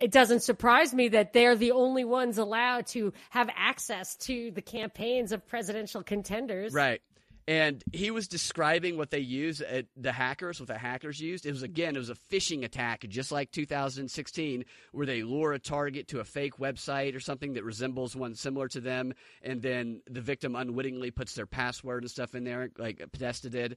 it 0.00 0.10
doesn't 0.10 0.40
surprise 0.40 0.92
me 0.92 1.08
that 1.08 1.32
they're 1.32 1.56
the 1.56 1.72
only 1.72 2.04
ones 2.04 2.38
allowed 2.38 2.86
to 2.88 3.12
have 3.30 3.48
access 3.56 4.16
to 4.16 4.50
the 4.50 4.62
campaigns 4.62 5.32
of 5.32 5.46
presidential 5.46 6.02
contenders. 6.02 6.72
Right. 6.72 7.00
And 7.46 7.84
he 7.92 8.10
was 8.10 8.26
describing 8.26 8.96
what 8.96 9.10
they 9.10 9.18
use 9.18 9.60
at 9.60 9.84
the 9.96 10.12
hackers, 10.12 10.60
what 10.60 10.66
the 10.66 10.78
hackers 10.78 11.20
used. 11.20 11.44
It 11.44 11.50
was 11.52 11.62
again, 11.62 11.94
it 11.94 11.98
was 11.98 12.08
a 12.08 12.14
phishing 12.14 12.64
attack, 12.64 13.04
just 13.08 13.30
like 13.30 13.50
2016, 13.50 14.64
where 14.92 15.06
they 15.06 15.22
lure 15.22 15.52
a 15.52 15.58
target 15.58 16.08
to 16.08 16.20
a 16.20 16.24
fake 16.24 16.56
website 16.56 17.14
or 17.14 17.20
something 17.20 17.52
that 17.54 17.64
resembles 17.64 18.16
one 18.16 18.34
similar 18.34 18.68
to 18.68 18.80
them, 18.80 19.12
and 19.42 19.60
then 19.60 20.00
the 20.08 20.22
victim 20.22 20.56
unwittingly 20.56 21.10
puts 21.10 21.34
their 21.34 21.46
password 21.46 22.02
and 22.02 22.10
stuff 22.10 22.34
in 22.34 22.44
there, 22.44 22.70
like 22.78 23.04
Podesta 23.12 23.50
did. 23.50 23.76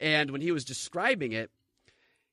And 0.00 0.32
when 0.32 0.40
he 0.40 0.50
was 0.50 0.64
describing 0.64 1.30
it, 1.30 1.52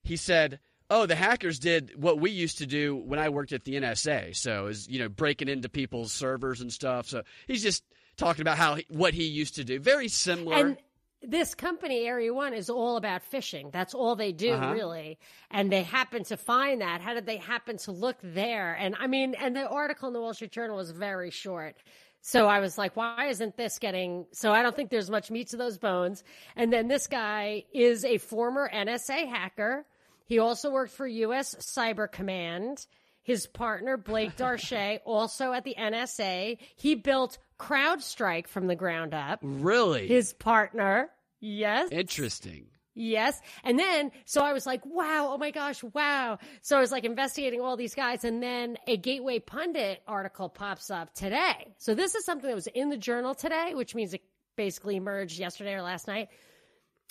he 0.01 0.17
said, 0.17 0.59
"Oh, 0.89 1.05
the 1.05 1.15
hackers 1.15 1.59
did 1.59 1.91
what 2.01 2.19
we 2.19 2.31
used 2.31 2.57
to 2.57 2.65
do 2.65 2.95
when 2.95 3.19
I 3.19 3.29
worked 3.29 3.53
at 3.53 3.63
the 3.63 3.75
NSA. 3.75 4.35
So 4.35 4.65
is 4.67 4.87
you 4.89 4.97
know 4.97 5.07
breaking 5.07 5.49
into 5.49 5.69
people's 5.69 6.11
servers 6.11 6.61
and 6.61 6.73
stuff. 6.73 7.07
So 7.07 7.21
he's 7.45 7.61
just 7.61 7.83
talking 8.17 8.41
about 8.41 8.57
how 8.57 8.77
what 8.89 9.13
he 9.13 9.23
used 9.25 9.55
to 9.55 9.63
do. 9.63 9.79
Very 9.79 10.07
similar. 10.07 10.55
And 10.55 10.77
this 11.21 11.55
company, 11.55 12.05
Area 12.05 12.33
One, 12.33 12.53
is 12.53 12.69
all 12.69 12.97
about 12.97 13.21
phishing. 13.31 13.71
That's 13.71 13.93
all 13.93 14.15
they 14.15 14.31
do, 14.33 14.51
Uh-huh. 14.51 14.73
really. 14.73 15.17
And 15.49 15.71
they 15.71 15.83
happen 15.83 16.23
to 16.25 16.35
find 16.37 16.81
that. 16.81 16.99
How 17.01 17.13
did 17.13 17.25
they 17.25 17.37
happen 17.37 17.77
to 17.77 17.91
look 17.91 18.17
there? 18.21 18.73
And 18.73 18.95
I 18.99 19.07
mean, 19.07 19.33
and 19.35 19.55
the 19.55 19.67
article 19.67 20.07
in 20.09 20.13
the 20.13 20.19
Wall 20.19 20.33
Street 20.33 20.51
Journal 20.51 20.75
was 20.75 20.91
very 20.91 21.31
short. 21.31 21.77
So 22.25 22.47
I 22.47 22.59
was 22.59 22.77
like, 22.77 22.95
why 22.95 23.27
isn't 23.27 23.57
this 23.57 23.79
getting? 23.79 24.25
So 24.31 24.51
I 24.51 24.61
don't 24.63 24.75
think 24.75 24.89
there's 24.89 25.09
much 25.09 25.29
meat 25.31 25.49
to 25.49 25.57
those 25.57 25.77
bones. 25.77 26.23
And 26.55 26.71
then 26.71 26.87
this 26.87 27.07
guy 27.07 27.63
is 27.73 28.05
a 28.05 28.17
former 28.17 28.69
NSA 28.73 29.27
hacker. 29.27 29.85
He 30.25 30.39
also 30.39 30.71
worked 30.71 30.93
for 30.93 31.05
U.S. 31.05 31.53
Cyber 31.55 32.09
Command. 32.09 32.85
His 33.23 33.47
partner, 33.47 33.97
Blake 33.97 34.35
Darche, 34.35 34.99
also 35.05 35.53
at 35.53 35.63
the 35.63 35.75
NSA. 35.79 36.57
He 36.75 36.95
built 36.95 37.37
CrowdStrike 37.59 38.47
from 38.47 38.67
the 38.67 38.75
ground 38.75 39.13
up 39.13 39.39
really 39.41 40.07
his 40.07 40.33
partner. 40.33 41.09
Yes. 41.39 41.91
interesting. 41.91 42.67
Yes. 42.95 43.41
And 43.63 43.79
then, 43.79 44.11
so 44.25 44.41
I 44.41 44.53
was 44.53 44.65
like, 44.65 44.85
wow, 44.85 45.31
oh 45.33 45.37
my 45.37 45.51
gosh, 45.51 45.83
wow. 45.83 46.37
So 46.61 46.77
I 46.77 46.79
was 46.79 46.91
like 46.91 47.05
investigating 47.05 47.59
all 47.59 47.75
these 47.75 47.95
guys. 47.95 48.23
And 48.23 48.41
then 48.41 48.77
a 48.87 48.97
Gateway 48.97 49.39
Pundit 49.39 50.01
article 50.07 50.47
pops 50.47 50.91
up 50.91 51.13
today. 51.13 51.73
So 51.79 51.95
this 51.95 52.15
is 52.15 52.23
something 52.23 52.47
that 52.47 52.55
was 52.55 52.67
in 52.67 52.89
the 52.89 52.97
journal 52.97 53.33
today, 53.33 53.73
which 53.73 53.95
means 53.95 54.13
it 54.13 54.21
basically 54.55 54.95
emerged 54.95 55.39
yesterday 55.39 55.73
or 55.73 55.81
last 55.81 56.07
night. 56.07 56.29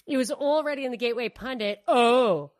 It 0.06 0.16
was 0.16 0.30
already 0.30 0.84
in 0.84 0.92
the 0.92 0.96
Gateway 0.96 1.28
Pundit. 1.28 1.80
Oh, 1.88 2.52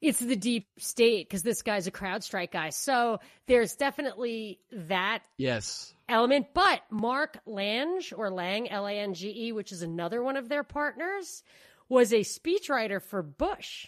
it's 0.00 0.20
the 0.20 0.36
deep 0.36 0.66
state 0.78 1.28
because 1.28 1.42
this 1.42 1.62
guy's 1.62 1.86
a 1.86 1.90
CrowdStrike 1.90 2.50
guy. 2.52 2.70
So 2.70 3.18
there's 3.46 3.74
definitely 3.76 4.60
that 4.72 5.22
Yes. 5.38 5.94
element. 6.08 6.48
But 6.54 6.82
Mark 6.90 7.38
Lange 7.46 8.02
or 8.14 8.30
Lang, 8.30 8.68
L 8.70 8.86
A 8.86 8.92
N 8.92 9.14
G 9.14 9.48
E, 9.48 9.52
which 9.52 9.72
is 9.72 9.82
another 9.82 10.22
one 10.22 10.36
of 10.36 10.48
their 10.48 10.62
partners, 10.64 11.42
was 11.88 12.12
a 12.12 12.20
speechwriter 12.20 13.00
for 13.00 13.22
Bush, 13.22 13.86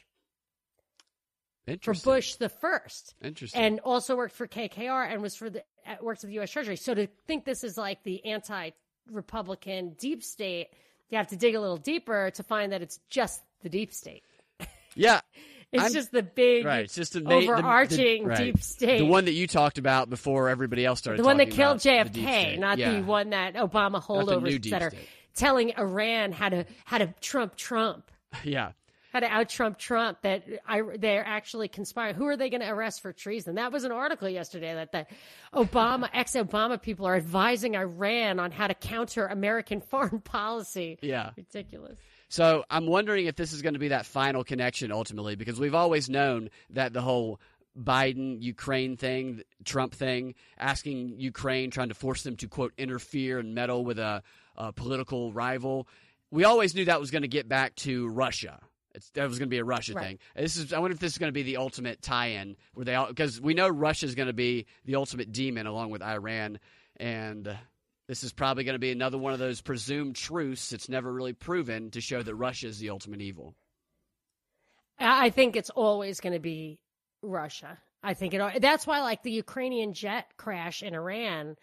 for 1.82 1.92
Bush 1.94 2.36
the 2.36 2.48
first, 2.48 3.14
Interesting. 3.22 3.60
and 3.60 3.80
also 3.80 4.16
worked 4.16 4.34
for 4.34 4.46
KKR 4.46 5.12
and 5.12 5.20
was 5.20 5.36
for 5.36 5.50
the 5.50 5.62
worked 6.00 6.22
at 6.24 6.28
the 6.28 6.34
U.S. 6.34 6.50
Treasury. 6.50 6.76
So 6.76 6.94
to 6.94 7.06
think 7.26 7.44
this 7.44 7.64
is 7.64 7.76
like 7.76 8.02
the 8.02 8.24
anti-Republican 8.24 9.94
deep 9.98 10.22
state, 10.22 10.68
you 11.10 11.18
have 11.18 11.28
to 11.28 11.36
dig 11.36 11.54
a 11.54 11.60
little 11.60 11.76
deeper 11.78 12.30
to 12.34 12.42
find 12.42 12.72
that 12.72 12.82
it's 12.82 13.00
just 13.10 13.42
the 13.62 13.68
deep 13.68 13.92
state. 13.92 14.22
yeah. 14.94 15.20
It's 15.72 15.82
I'm- 15.82 15.92
just 15.92 16.12
the 16.12 16.22
big 16.22 16.64
right. 16.64 16.84
It's 16.84 16.94
just 16.94 17.12
the 17.12 17.20
ma- 17.20 17.40
the- 17.40 17.46
the- 17.46 17.52
overarching 17.52 18.24
right. 18.24 18.38
deep 18.38 18.58
state. 18.62 18.98
The 18.98 19.04
one 19.04 19.26
that 19.26 19.32
you 19.34 19.46
talked 19.46 19.76
about 19.78 20.08
before 20.08 20.48
everybody 20.48 20.84
else 20.86 20.98
started. 21.00 21.20
The 21.22 21.26
one 21.26 21.36
that 21.38 21.50
killed 21.50 21.78
JFK, 21.78 22.56
not 22.58 22.78
Yeah. 22.78 22.92
the 22.94 23.02
one 23.02 23.30
that 23.30 23.54
Obama 23.54 24.02
holdovers 24.02 24.70
that 24.70 24.82
are 24.82 24.90
state. 24.90 25.08
telling 25.34 25.72
Iran 25.78 26.32
how 26.32 26.48
to 26.48 26.64
how 26.86 26.98
to 26.98 27.12
trump 27.20 27.54
Trump, 27.56 28.10
Yeah. 28.44 28.72
how 29.12 29.20
to 29.20 29.26
out 29.26 29.50
Trump 29.50 29.76
Trump. 29.78 30.22
That 30.22 30.44
I, 30.66 30.80
they're 30.96 31.24
actually 31.26 31.68
conspiring. 31.68 32.14
Who 32.14 32.26
are 32.26 32.36
they 32.38 32.48
going 32.48 32.62
to 32.62 32.70
arrest 32.70 33.02
for 33.02 33.12
treason? 33.12 33.56
That 33.56 33.70
was 33.70 33.84
an 33.84 33.92
article 33.92 34.28
yesterday 34.30 34.72
that 34.74 34.92
the 34.92 35.06
Obama 35.52 36.08
ex 36.14 36.32
Obama 36.32 36.80
people 36.80 37.04
are 37.06 37.14
advising 37.16 37.74
Iran 37.76 38.40
on 38.40 38.52
how 38.52 38.68
to 38.68 38.74
counter 38.74 39.26
American 39.26 39.80
foreign 39.90 40.20
policy. 40.20 40.98
Yeah. 41.02 41.30
Ridiculous. 41.36 41.98
So 42.28 42.64
I'm 42.68 42.86
wondering 42.86 43.26
if 43.26 43.36
this 43.36 43.52
is 43.52 43.62
going 43.62 43.72
to 43.74 43.78
be 43.80 43.88
that 43.88 44.06
final 44.06 44.44
connection 44.44 44.92
ultimately, 44.92 45.34
because 45.34 45.58
we've 45.58 45.74
always 45.74 46.08
known 46.10 46.50
that 46.70 46.92
the 46.92 47.00
whole 47.00 47.40
Biden 47.78 48.42
Ukraine 48.42 48.96
thing, 48.96 49.42
Trump 49.64 49.94
thing, 49.94 50.34
asking 50.58 51.14
Ukraine, 51.18 51.70
trying 51.70 51.88
to 51.88 51.94
force 51.94 52.22
them 52.22 52.36
to 52.36 52.48
quote 52.48 52.72
interfere 52.76 53.38
and 53.38 53.54
meddle 53.54 53.84
with 53.84 53.98
a, 53.98 54.22
a 54.56 54.72
political 54.72 55.32
rival. 55.32 55.86
We 56.30 56.44
always 56.44 56.74
knew 56.74 56.84
that 56.84 57.00
was 57.00 57.10
going 57.10 57.22
to 57.22 57.28
get 57.28 57.48
back 57.48 57.74
to 57.76 58.08
Russia. 58.08 58.60
It's, 58.94 59.10
that 59.10 59.28
was 59.28 59.38
going 59.38 59.48
to 59.48 59.50
be 59.50 59.58
a 59.58 59.64
Russia 59.64 59.94
Right. 59.94 60.04
thing. 60.04 60.18
This 60.34 60.56
is. 60.56 60.72
I 60.72 60.80
wonder 60.80 60.94
if 60.94 61.00
this 61.00 61.12
is 61.12 61.18
going 61.18 61.28
to 61.28 61.34
be 61.34 61.44
the 61.44 61.58
ultimate 61.58 62.02
tie-in 62.02 62.56
where 62.74 62.84
they 62.84 62.94
all 62.94 63.06
because 63.06 63.40
we 63.40 63.54
know 63.54 63.68
Russia 63.68 64.06
is 64.06 64.14
going 64.14 64.26
to 64.26 64.32
be 64.32 64.66
the 64.84 64.96
ultimate 64.96 65.30
demon 65.30 65.66
along 65.66 65.90
with 65.90 66.02
Iran, 66.02 66.58
and 66.96 67.56
this 68.08 68.24
is 68.24 68.32
probably 68.32 68.64
going 68.64 68.74
to 68.74 68.80
be 68.80 68.90
another 68.90 69.18
one 69.18 69.34
of 69.34 69.38
those 69.38 69.60
presumed 69.60 70.16
truths. 70.16 70.72
It's 70.72 70.88
never 70.88 71.12
really 71.12 71.34
proven 71.34 71.90
to 71.90 72.00
show 72.00 72.22
that 72.22 72.34
Russia 72.34 72.66
is 72.66 72.78
the 72.78 72.90
ultimate 72.90 73.20
evil. 73.20 73.54
I 74.98 75.26
I 75.26 75.30
think 75.30 75.54
it's 75.54 75.70
always 75.70 76.20
going 76.20 76.32
to 76.32 76.40
be 76.40 76.80
Russia. 77.22 77.78
I 78.02 78.14
think 78.14 78.34
it. 78.34 78.62
That's 78.62 78.86
why, 78.86 79.00
like 79.00 79.22
the 79.22 79.32
Ukrainian 79.32 79.92
jet 79.92 80.26
crash 80.36 80.82
in 80.82 80.94
Iran, 80.94 81.56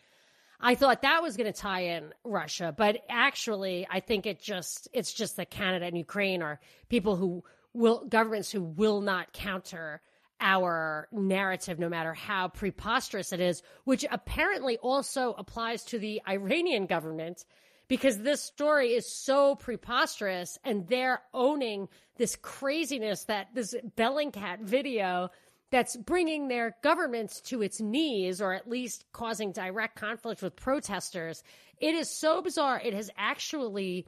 I 0.60 0.76
thought 0.76 1.02
that 1.02 1.24
was 1.24 1.36
going 1.36 1.52
to 1.52 1.60
tie 1.60 1.82
in 1.82 2.14
Russia, 2.24 2.74
but 2.76 2.98
actually, 3.10 3.88
I 3.90 4.00
think 4.00 4.26
it 4.26 4.42
just 4.42 4.88
it's 4.94 5.14
just 5.14 5.38
that 5.38 5.50
Canada 5.50 5.86
and 5.86 5.98
Ukraine 5.98 6.42
are 6.42 6.60
people 6.90 7.16
who 7.16 7.44
will 7.74 8.06
governments 8.06 8.52
who 8.52 8.62
will 8.62 9.02
not 9.02 9.34
counter 9.34 10.02
our 10.40 11.08
narrative, 11.12 11.80
no 11.80 11.90
matter 11.90 12.14
how 12.14 12.48
preposterous 12.50 13.32
it 13.34 13.40
is, 13.40 13.62
which 13.84 14.06
apparently 14.12 14.78
also 14.78 15.34
applies 15.38 15.84
to 15.86 16.00
the 16.00 16.22
Iranian 16.28 16.86
government 16.86 17.46
because 17.88 18.20
this 18.20 18.42
story 18.42 18.94
is 18.94 19.12
so 19.12 19.56
preposterous 19.56 20.58
and 20.64 20.88
they're 20.88 21.22
owning 21.34 21.88
this 22.18 22.36
craziness 22.36 23.26
that 23.26 23.48
this 23.54 23.76
Bellingcat 23.96 24.62
video 24.62 25.30
that's 25.72 25.96
bringing 25.96 26.48
their 26.48 26.76
governments 26.84 27.42
to 27.42 27.62
its 27.62 27.82
knees 27.82 28.42
or 28.42 28.54
at 28.54 28.70
least 28.70 29.06
causing 29.12 29.52
direct 29.52 29.96
conflict 29.98 30.42
with 30.42 30.56
protesters. 30.56 31.44
It 31.80 31.96
is 31.96 32.10
so 32.10 32.42
bizarre. 32.42 32.82
It 32.84 32.94
has 32.94 33.10
actually 33.18 34.08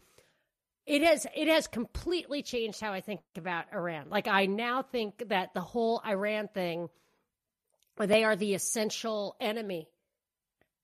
it 0.88 1.04
has 1.04 1.28
it 1.36 1.50
has 1.50 1.68
completely 1.68 2.42
changed 2.42 2.80
how 2.80 2.94
I 2.94 3.02
think 3.02 3.20
about 3.36 3.66
Iran. 3.74 4.10
Like 4.10 4.28
I 4.28 4.46
now 4.46 4.82
think 4.82 5.28
that 5.28 5.54
the 5.54 5.62
whole 5.62 6.02
Iran 6.08 6.48
thing 6.48 6.90
they 7.98 8.24
are 8.24 8.36
the 8.36 8.54
essential 8.54 9.36
enemy. 9.42 9.90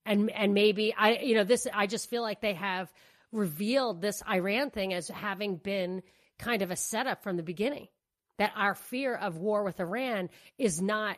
And 0.05 0.29
and 0.31 0.53
maybe 0.53 0.93
I 0.93 1.19
you 1.19 1.35
know 1.35 1.45
this 1.45 1.67
I 1.73 1.87
just 1.87 2.09
feel 2.09 2.21
like 2.21 2.41
they 2.41 2.53
have 2.53 2.91
revealed 3.31 4.01
this 4.01 4.21
Iran 4.29 4.71
thing 4.71 4.93
as 4.93 5.07
having 5.07 5.55
been 5.55 6.03
kind 6.37 6.61
of 6.61 6.69
a 6.69 6.75
setup 6.75 7.23
from 7.23 7.37
the 7.37 7.43
beginning. 7.43 7.87
That 8.39 8.51
our 8.57 8.75
fear 8.75 9.15
of 9.15 9.37
war 9.37 9.63
with 9.63 9.79
Iran 9.79 10.29
is 10.57 10.81
not 10.81 11.17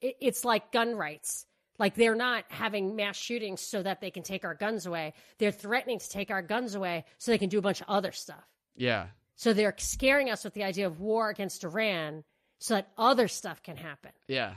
it, 0.00 0.16
it's 0.20 0.44
like 0.44 0.70
gun 0.70 0.94
rights 0.94 1.44
like 1.78 1.94
they're 1.94 2.14
not 2.14 2.44
having 2.48 2.94
mass 2.96 3.16
shootings 3.16 3.60
so 3.60 3.82
that 3.82 4.00
they 4.00 4.10
can 4.10 4.22
take 4.22 4.44
our 4.44 4.54
guns 4.54 4.86
away 4.86 5.14
they're 5.38 5.52
threatening 5.52 5.98
to 5.98 6.08
take 6.08 6.30
our 6.30 6.42
guns 6.42 6.74
away 6.74 7.04
so 7.18 7.30
they 7.30 7.38
can 7.38 7.48
do 7.48 7.58
a 7.58 7.62
bunch 7.62 7.80
of 7.80 7.88
other 7.88 8.12
stuff 8.12 8.44
Yeah, 8.76 9.06
so 9.36 9.52
they're 9.52 9.74
scaring 9.78 10.30
us 10.30 10.44
with 10.44 10.54
the 10.54 10.64
idea 10.64 10.86
of 10.86 11.00
war 11.00 11.30
against 11.30 11.64
Iran 11.64 12.24
so 12.58 12.74
that 12.74 12.88
other 12.96 13.28
stuff 13.28 13.62
can 13.62 13.76
happen 13.76 14.12
yeah, 14.28 14.54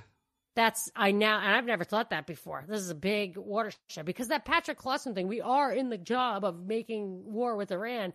that's 0.55 0.89
I 0.95 1.11
now 1.11 1.39
and 1.39 1.53
I've 1.53 1.65
never 1.65 1.83
thought 1.83 2.11
that 2.11 2.25
before. 2.25 2.63
This 2.67 2.79
is 2.79 2.89
a 2.89 2.95
big 2.95 3.37
watershed 3.37 4.05
because 4.05 4.29
that 4.29 4.45
Patrick 4.45 4.77
Clawson 4.77 5.13
thing. 5.13 5.27
We 5.27 5.41
are 5.41 5.71
in 5.71 5.89
the 5.89 5.97
job 5.97 6.45
of 6.45 6.65
making 6.65 7.25
war 7.25 7.57
with 7.57 7.71
Iran. 7.71 8.13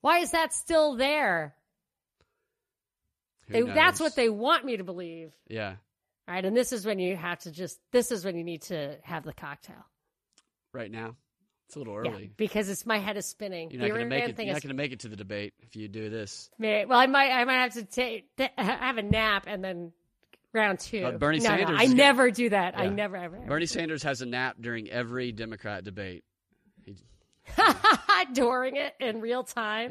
Why 0.00 0.18
is 0.18 0.30
that 0.30 0.54
still 0.54 0.96
there? 0.96 1.54
They, 3.48 3.60
that's 3.62 4.00
what 4.00 4.16
they 4.16 4.30
want 4.30 4.64
me 4.64 4.78
to 4.78 4.84
believe. 4.84 5.34
Yeah, 5.48 5.74
right, 6.32 6.44
and 6.44 6.56
this 6.56 6.72
is 6.72 6.84
when 6.86 6.98
you 6.98 7.16
have 7.16 7.38
to 7.40 7.50
just. 7.50 7.78
This 7.92 8.10
is 8.10 8.24
when 8.24 8.36
you 8.36 8.44
need 8.44 8.62
to 8.62 8.96
have 9.02 9.24
the 9.24 9.32
cocktail. 9.32 9.84
right 10.72 10.90
now 10.90 11.14
it's 11.66 11.76
a 11.76 11.78
little 11.78 11.94
Yeah, 12.04 12.10
early. 12.12 12.30
because 12.36 12.68
it's 12.68 12.84
my 12.84 12.98
head 12.98 13.16
is 13.16 13.24
spinning. 13.26 13.70
You're 13.70 13.80
not 13.80 13.88
going 13.88 14.00
to 14.02 14.06
make 14.06 14.24
it. 14.28 14.38
You're 14.38 14.48
is 14.48 14.52
not 14.54 14.62
going 14.62 14.76
to 14.76 14.82
make 14.82 14.92
it 14.92 15.00
to 15.00 15.08
the 15.08 15.16
debate 15.16 15.54
if 15.60 15.74
you 15.74 15.88
do 15.88 16.10
this. 16.10 16.50
May- 16.58 16.84
Well, 16.84 16.98
I 16.98 17.06
might, 17.06 17.30
I 17.30 17.44
might 17.44 17.54
have 17.62 17.72
to 17.74 17.84
take 17.84 18.28
have 18.58 18.98
a 18.98 19.02
nap 19.02 19.44
and 19.46 19.64
then 19.64 19.92
round 20.52 20.80
two. 20.80 21.00
But 21.02 21.18
Bernie 21.18 21.38
no, 21.38 21.48
no, 21.50 21.56
Sanders 21.56 21.78
I 21.80 21.82
is 21.84 21.90
gonna- 21.90 22.02
never 22.02 22.30
do 22.30 22.50
that. 22.50 22.78
I 22.78 22.88
never 22.88 23.16
ever. 23.16 23.36
ever 23.36 23.46
Bernie 23.46 23.64
Sanders 23.66 24.02
has 24.02 24.20
a 24.20 24.26
nap 24.26 24.56
during 24.60 24.90
every 24.90 25.32
Democrat 25.32 25.82
debate. 25.84 26.24
during 28.34 28.76
it 28.76 28.94
in 29.00 29.20
real 29.20 29.42
time. 29.44 29.90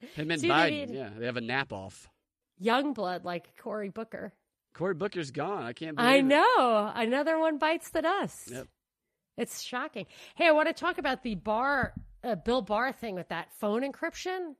Yeah, 0.00 0.08
him 0.14 0.30
and 0.30 0.40
See, 0.40 0.48
Biden. 0.48 0.94
Yeah, 0.94 1.10
they 1.16 1.26
have 1.26 1.36
a 1.36 1.40
nap 1.42 1.72
off. 1.72 2.08
Young 2.58 2.92
blood 2.92 3.24
like 3.24 3.56
Cory 3.56 3.88
Booker. 3.88 4.32
Cory 4.74 4.94
Booker's 4.94 5.30
gone. 5.30 5.64
I 5.64 5.72
can't. 5.72 5.96
believe 5.96 6.10
it. 6.10 6.14
I 6.14 6.16
it. 6.18 6.22
know 6.24 6.92
another 6.94 7.38
one 7.38 7.58
bites 7.58 7.90
the 7.90 8.02
dust. 8.02 8.50
Yep. 8.50 8.68
It's 9.36 9.62
shocking. 9.62 10.06
Hey, 10.34 10.46
I 10.48 10.52
want 10.52 10.68
to 10.68 10.74
talk 10.74 10.98
about 10.98 11.22
the 11.22 11.34
bar, 11.34 11.94
uh, 12.22 12.34
Bill 12.34 12.62
Barr 12.62 12.92
thing 12.92 13.14
with 13.14 13.28
that 13.28 13.48
phone 13.58 13.82
encryption. 13.82 14.54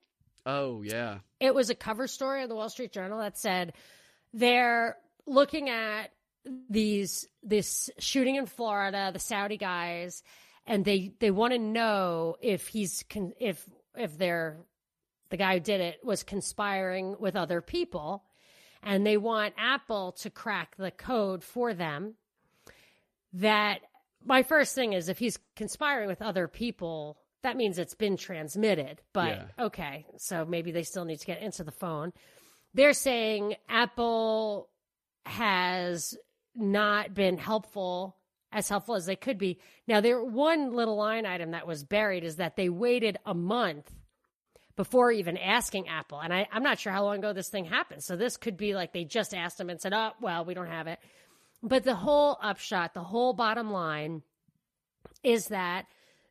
Oh 0.47 0.81
yeah. 0.83 1.19
it 1.39 1.55
was 1.55 1.69
a 1.69 1.75
cover 1.75 2.07
story 2.07 2.43
of 2.43 2.49
the 2.49 2.55
Wall 2.55 2.71
Street 2.71 2.93
Journal 2.93 3.19
that 3.19 3.37
said 3.39 3.75
they're 4.33 4.97
looking 5.27 5.69
at 5.69 6.13
these 6.71 7.27
this 7.43 7.91
shooting 7.99 8.37
in 8.37 8.47
Florida, 8.47 9.11
the 9.13 9.19
Saudi 9.19 9.59
guys, 9.59 10.23
and 10.67 10.83
they 10.85 11.13
they 11.21 11.31
want 11.31 11.53
to 11.53 11.59
know 11.59 12.37
if 12.41 12.69
he's 12.69 13.05
con- 13.11 13.35
if 13.39 13.63
if 13.95 14.17
they're 14.17 14.57
the 15.29 15.37
guy 15.37 15.55
who 15.55 15.61
did 15.61 15.83
it 15.83 16.01
was 16.03 16.23
conspiring 16.23 17.17
with 17.21 17.37
other 17.37 17.61
people, 17.61 18.25
and 18.83 19.07
they 19.07 19.17
want 19.17 19.55
Apple 19.59 20.13
to 20.13 20.31
crack 20.31 20.77
the 20.77 20.91
code 20.91 21.43
for 21.45 21.75
them. 21.75 22.15
That 23.33 23.81
my 24.25 24.43
first 24.43 24.75
thing 24.75 24.93
is 24.93 25.09
if 25.09 25.19
he's 25.19 25.39
conspiring 25.57 26.09
with 26.09 26.23
other 26.23 26.49
people, 26.49 27.19
that 27.43 27.57
means 27.57 27.79
it's 27.79 27.95
been 27.95 28.17
transmitted. 28.17 29.01
But 29.13 29.29
Yeah. 29.37 29.67
okay, 29.67 30.07
so 30.17 30.45
maybe 30.45 30.73
they 30.73 30.83
still 30.83 31.05
need 31.05 31.21
to 31.21 31.27
get 31.27 31.41
into 31.41 31.65
the 31.65 31.71
phone. 31.71 32.13
They're 32.75 32.93
saying 32.93 33.57
Apple 33.69 34.69
has 35.27 36.17
not 36.55 37.15
been 37.15 37.39
helpful 37.39 38.17
as 38.53 38.69
helpful 38.69 38.97
as 38.97 39.07
they 39.07 39.17
could 39.17 39.39
be. 39.39 39.61
Now, 39.87 40.01
there 40.01 40.23
one 40.25 40.73
little 40.75 40.97
line 40.97 41.25
item 41.25 41.53
that 41.53 41.67
was 41.69 41.85
buried 41.85 42.25
is 42.25 42.37
that 42.37 42.57
they 42.57 42.69
waited 42.69 43.17
a 43.25 43.35
month 43.35 43.93
before 44.81 45.13
even 45.13 45.37
asking 45.37 45.89
Apple. 45.89 46.19
And 46.21 46.33
I, 46.33 46.49
I'm 46.51 46.63
not 46.63 46.79
sure 46.79 46.91
how 46.91 47.05
long 47.05 47.19
ago 47.19 47.35
this 47.35 47.51
thing 47.51 47.67
happened. 47.67 48.03
So 48.03 48.17
this 48.17 48.39
could 48.39 48.57
be 48.57 48.75
like 48.75 48.95
they 48.95 49.05
just 49.05 49.35
asked 49.35 49.59
them 49.59 49.69
and 49.69 49.79
said, 49.79 49.93
oh, 49.93 50.13
well, 50.23 50.47
we 50.47 50.55
don't 50.55 50.69
have 50.69 50.87
it. 50.87 50.99
But 51.63 51.85
the 51.85 51.95
whole 51.95 52.39
upshot, 52.43 52.95
the 52.95 53.03
whole 53.03 53.35
bottom 53.35 53.71
line 53.71 54.23
is 55.23 55.49
that 55.49 55.85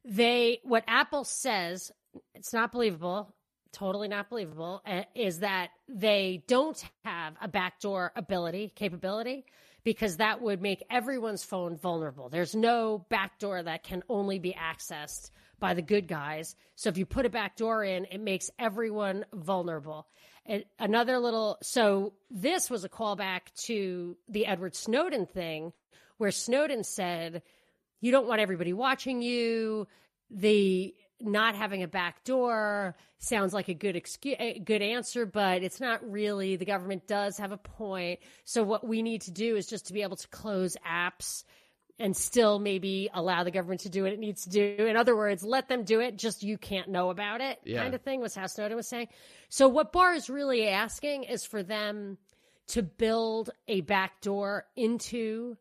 they, 0.03 0.61
what 0.63 0.83
Apple 0.87 1.25
says, 1.25 1.91
it's 2.33 2.51
not 2.51 2.71
believable, 2.71 3.35
totally 3.71 4.07
not 4.07 4.31
believable, 4.31 4.81
uh, 4.83 5.03
is 5.13 5.41
that 5.41 5.69
they 5.87 6.41
don't 6.47 6.83
have 7.05 7.35
a 7.39 7.47
backdoor 7.47 8.11
ability, 8.15 8.73
capability, 8.73 9.45
because 9.83 10.17
that 10.17 10.41
would 10.41 10.59
make 10.59 10.83
everyone's 10.89 11.43
phone 11.43 11.77
vulnerable. 11.77 12.29
There's 12.29 12.55
no 12.55 13.05
backdoor 13.09 13.61
that 13.61 13.83
can 13.83 14.01
only 14.09 14.39
be 14.39 14.55
accessed 14.59 15.29
by 15.59 15.73
the 15.73 15.81
good 15.81 16.07
guys. 16.07 16.55
So 16.75 16.89
if 16.89 16.97
you 16.97 17.05
put 17.05 17.25
a 17.25 17.29
back 17.29 17.55
door 17.55 17.83
in, 17.83 18.05
it 18.05 18.19
makes 18.19 18.49
everyone 18.57 19.25
vulnerable. 19.33 20.07
And 20.45 20.63
another 20.79 21.19
little, 21.19 21.57
so 21.61 22.13
this 22.31 22.69
was 22.69 22.83
a 22.83 22.89
callback 22.89 23.41
to 23.65 24.17
the 24.27 24.45
Edward 24.45 24.75
Snowden 24.75 25.25
thing, 25.25 25.73
where 26.17 26.31
Snowden 26.31 26.83
said, 26.83 27.43
you 28.01 28.11
don't 28.11 28.27
want 28.27 28.41
everybody 28.41 28.73
watching 28.73 29.21
you. 29.21 29.87
The 30.31 30.95
not 31.21 31.55
having 31.55 31.83
a 31.83 31.87
back 31.87 32.23
door 32.23 32.95
sounds 33.17 33.53
like 33.53 33.67
a 33.67 33.73
good 33.73 33.95
excuse, 33.95 34.37
a 34.39 34.59
good 34.59 34.81
answer, 34.81 35.25
but 35.25 35.63
it's 35.63 35.81
not 35.81 36.09
really. 36.09 36.55
The 36.55 36.65
government 36.65 37.07
does 37.07 37.37
have 37.37 37.51
a 37.51 37.57
point. 37.57 38.19
So 38.45 38.63
what 38.63 38.87
we 38.87 39.01
need 39.01 39.21
to 39.23 39.31
do 39.31 39.55
is 39.55 39.67
just 39.67 39.87
to 39.87 39.93
be 39.93 40.01
able 40.01 40.15
to 40.15 40.27
close 40.29 40.77
apps 40.87 41.43
and 41.99 42.15
still 42.15 42.59
maybe 42.59 43.09
allow 43.13 43.43
the 43.43 43.51
government 43.51 43.81
to 43.81 43.89
do 43.89 44.03
what 44.03 44.13
it 44.13 44.19
needs 44.19 44.43
to 44.45 44.49
do. 44.49 44.85
In 44.85 44.95
other 44.95 45.15
words, 45.15 45.43
let 45.43 45.67
them 45.67 45.83
do 45.83 45.99
it, 45.99 46.17
just 46.17 46.43
you 46.43 46.57
can't 46.57 46.87
know 46.87 47.09
about 47.09 47.41
it, 47.41 47.59
Yeah. 47.65 47.81
kind 47.81 47.93
of 47.93 48.01
thing 48.01 48.21
was 48.21 48.33
how 48.33 48.47
Snowden 48.47 48.77
was 48.77 48.87
saying. 48.87 49.09
So 49.49 49.67
what 49.67 49.91
Barr 49.91 50.13
is 50.13 50.29
really 50.29 50.67
asking 50.69 51.23
is 51.25 51.45
for 51.45 51.61
them 51.61 52.17
to 52.67 52.81
build 52.83 53.49
a 53.67 53.81
backdoor 53.81 54.65
into 54.75 55.57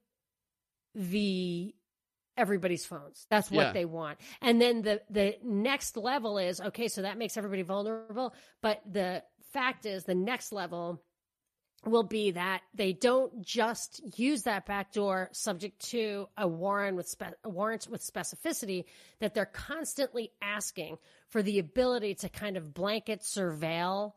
the 0.95 1.75
everybody's 2.37 2.87
phones. 2.87 3.27
That's 3.31 3.51
what 3.51 3.67
Yeah. 3.69 3.73
they 3.73 3.85
want. 3.85 4.19
And 4.41 4.61
then 4.61 4.83
the 4.83 5.03
the 5.11 5.37
next 5.43 5.97
level 5.97 6.39
is 6.39 6.61
okay, 6.61 6.89
so 6.89 7.03
that 7.03 7.19
makes 7.19 7.37
everybody 7.37 7.63
vulnerable, 7.63 8.35
but 8.61 8.81
the 8.91 9.25
fact 9.53 9.87
is 9.87 10.05
the 10.05 10.15
next 10.15 10.53
level 10.53 11.03
will 11.85 12.03
be 12.03 12.33
that 12.33 12.63
they 12.75 12.93
don't 12.93 13.41
just 13.43 14.01
use 14.19 14.43
that 14.43 14.67
backdoor 14.67 15.29
subject 15.33 15.79
to 15.91 16.29
a 16.37 16.47
warrant 16.47 16.97
with 16.97 17.09
spe- 17.09 17.35
a 17.45 17.49
warrant 17.49 17.87
with 17.91 18.03
specificity 18.03 18.85
that 19.21 19.35
they're 19.35 19.47
constantly 19.47 20.33
asking 20.43 20.99
for 21.29 21.43
the 21.43 21.59
ability 21.59 22.15
to 22.17 22.29
kind 22.29 22.57
of 22.57 22.75
blanket 22.75 23.21
surveil 23.21 24.13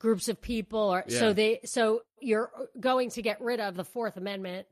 groups 0.00 0.28
of 0.28 0.40
people 0.40 0.80
or 0.92 1.04
Yeah. 1.08 1.18
so 1.18 1.32
they 1.32 1.60
so 1.64 2.02
you're 2.20 2.50
going 2.78 3.10
to 3.10 3.22
get 3.22 3.40
rid 3.40 3.60
of 3.60 3.76
the 3.76 3.84
fourth 3.84 4.16
amendment 4.16 4.66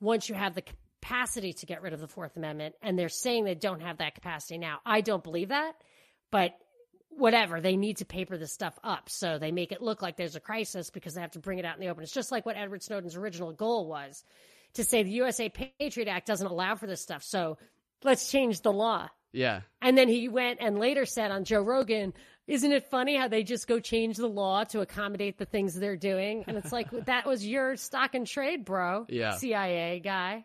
once 0.00 0.28
you 0.28 0.34
have 0.34 0.54
the 0.54 0.62
capacity 1.00 1.52
to 1.54 1.66
get 1.66 1.82
rid 1.82 1.92
of 1.92 2.00
the 2.00 2.08
fourth 2.08 2.36
amendment 2.36 2.74
and 2.82 2.98
they're 2.98 3.08
saying 3.08 3.44
they 3.44 3.54
don't 3.54 3.80
have 3.82 3.98
that 3.98 4.14
capacity 4.14 4.58
now 4.58 4.78
i 4.86 5.00
don't 5.00 5.22
believe 5.24 5.48
that 5.48 5.74
but 6.30 6.56
whatever 7.16 7.60
they 7.60 7.76
need 7.76 7.96
to 7.98 8.04
paper 8.04 8.36
this 8.36 8.52
stuff 8.52 8.78
up 8.82 9.08
so 9.08 9.38
they 9.38 9.52
make 9.52 9.72
it 9.72 9.80
look 9.82 10.02
like 10.02 10.16
there's 10.16 10.36
a 10.36 10.40
crisis 10.40 10.90
because 10.90 11.14
they 11.14 11.20
have 11.20 11.30
to 11.30 11.38
bring 11.38 11.58
it 11.58 11.64
out 11.64 11.74
in 11.76 11.80
the 11.80 11.88
open 11.88 12.02
it's 12.02 12.12
just 12.12 12.32
like 12.32 12.44
what 12.46 12.56
edward 12.56 12.82
snowden's 12.82 13.16
original 13.16 13.52
goal 13.52 13.86
was 13.86 14.24
to 14.74 14.82
say 14.84 15.02
the 15.02 15.10
usa 15.10 15.48
patriot 15.48 16.08
act 16.08 16.26
doesn't 16.26 16.46
allow 16.48 16.74
for 16.74 16.86
this 16.86 17.00
stuff 17.00 17.22
so 17.22 17.56
let's 18.02 18.30
change 18.30 18.60
the 18.62 18.72
law 18.72 19.08
Yeah. 19.32 19.60
and 19.80 19.96
then 19.96 20.08
he 20.08 20.28
went 20.28 20.58
and 20.60 20.78
later 20.78 21.06
said 21.06 21.30
on 21.30 21.44
Joe 21.44 21.62
Rogan, 21.62 22.12
isn't 22.46 22.70
it 22.72 22.90
funny 22.90 23.16
how 23.16 23.28
they 23.28 23.42
just 23.42 23.66
go 23.66 23.80
change 23.80 24.16
the 24.18 24.26
law 24.28 24.64
to 24.64 24.80
accommodate 24.82 25.38
the 25.38 25.46
things 25.46 25.74
they're 25.74 25.96
doing? 25.96 26.44
And 26.46 26.58
it's 26.58 26.70
like, 26.72 26.90
that 27.06 27.24
was 27.26 27.46
your 27.46 27.76
stock 27.76 28.14
and 28.14 28.26
trade, 28.26 28.66
bro. 28.66 29.06
Yeah. 29.08 29.36
CIA 29.36 30.00
guy. 30.00 30.44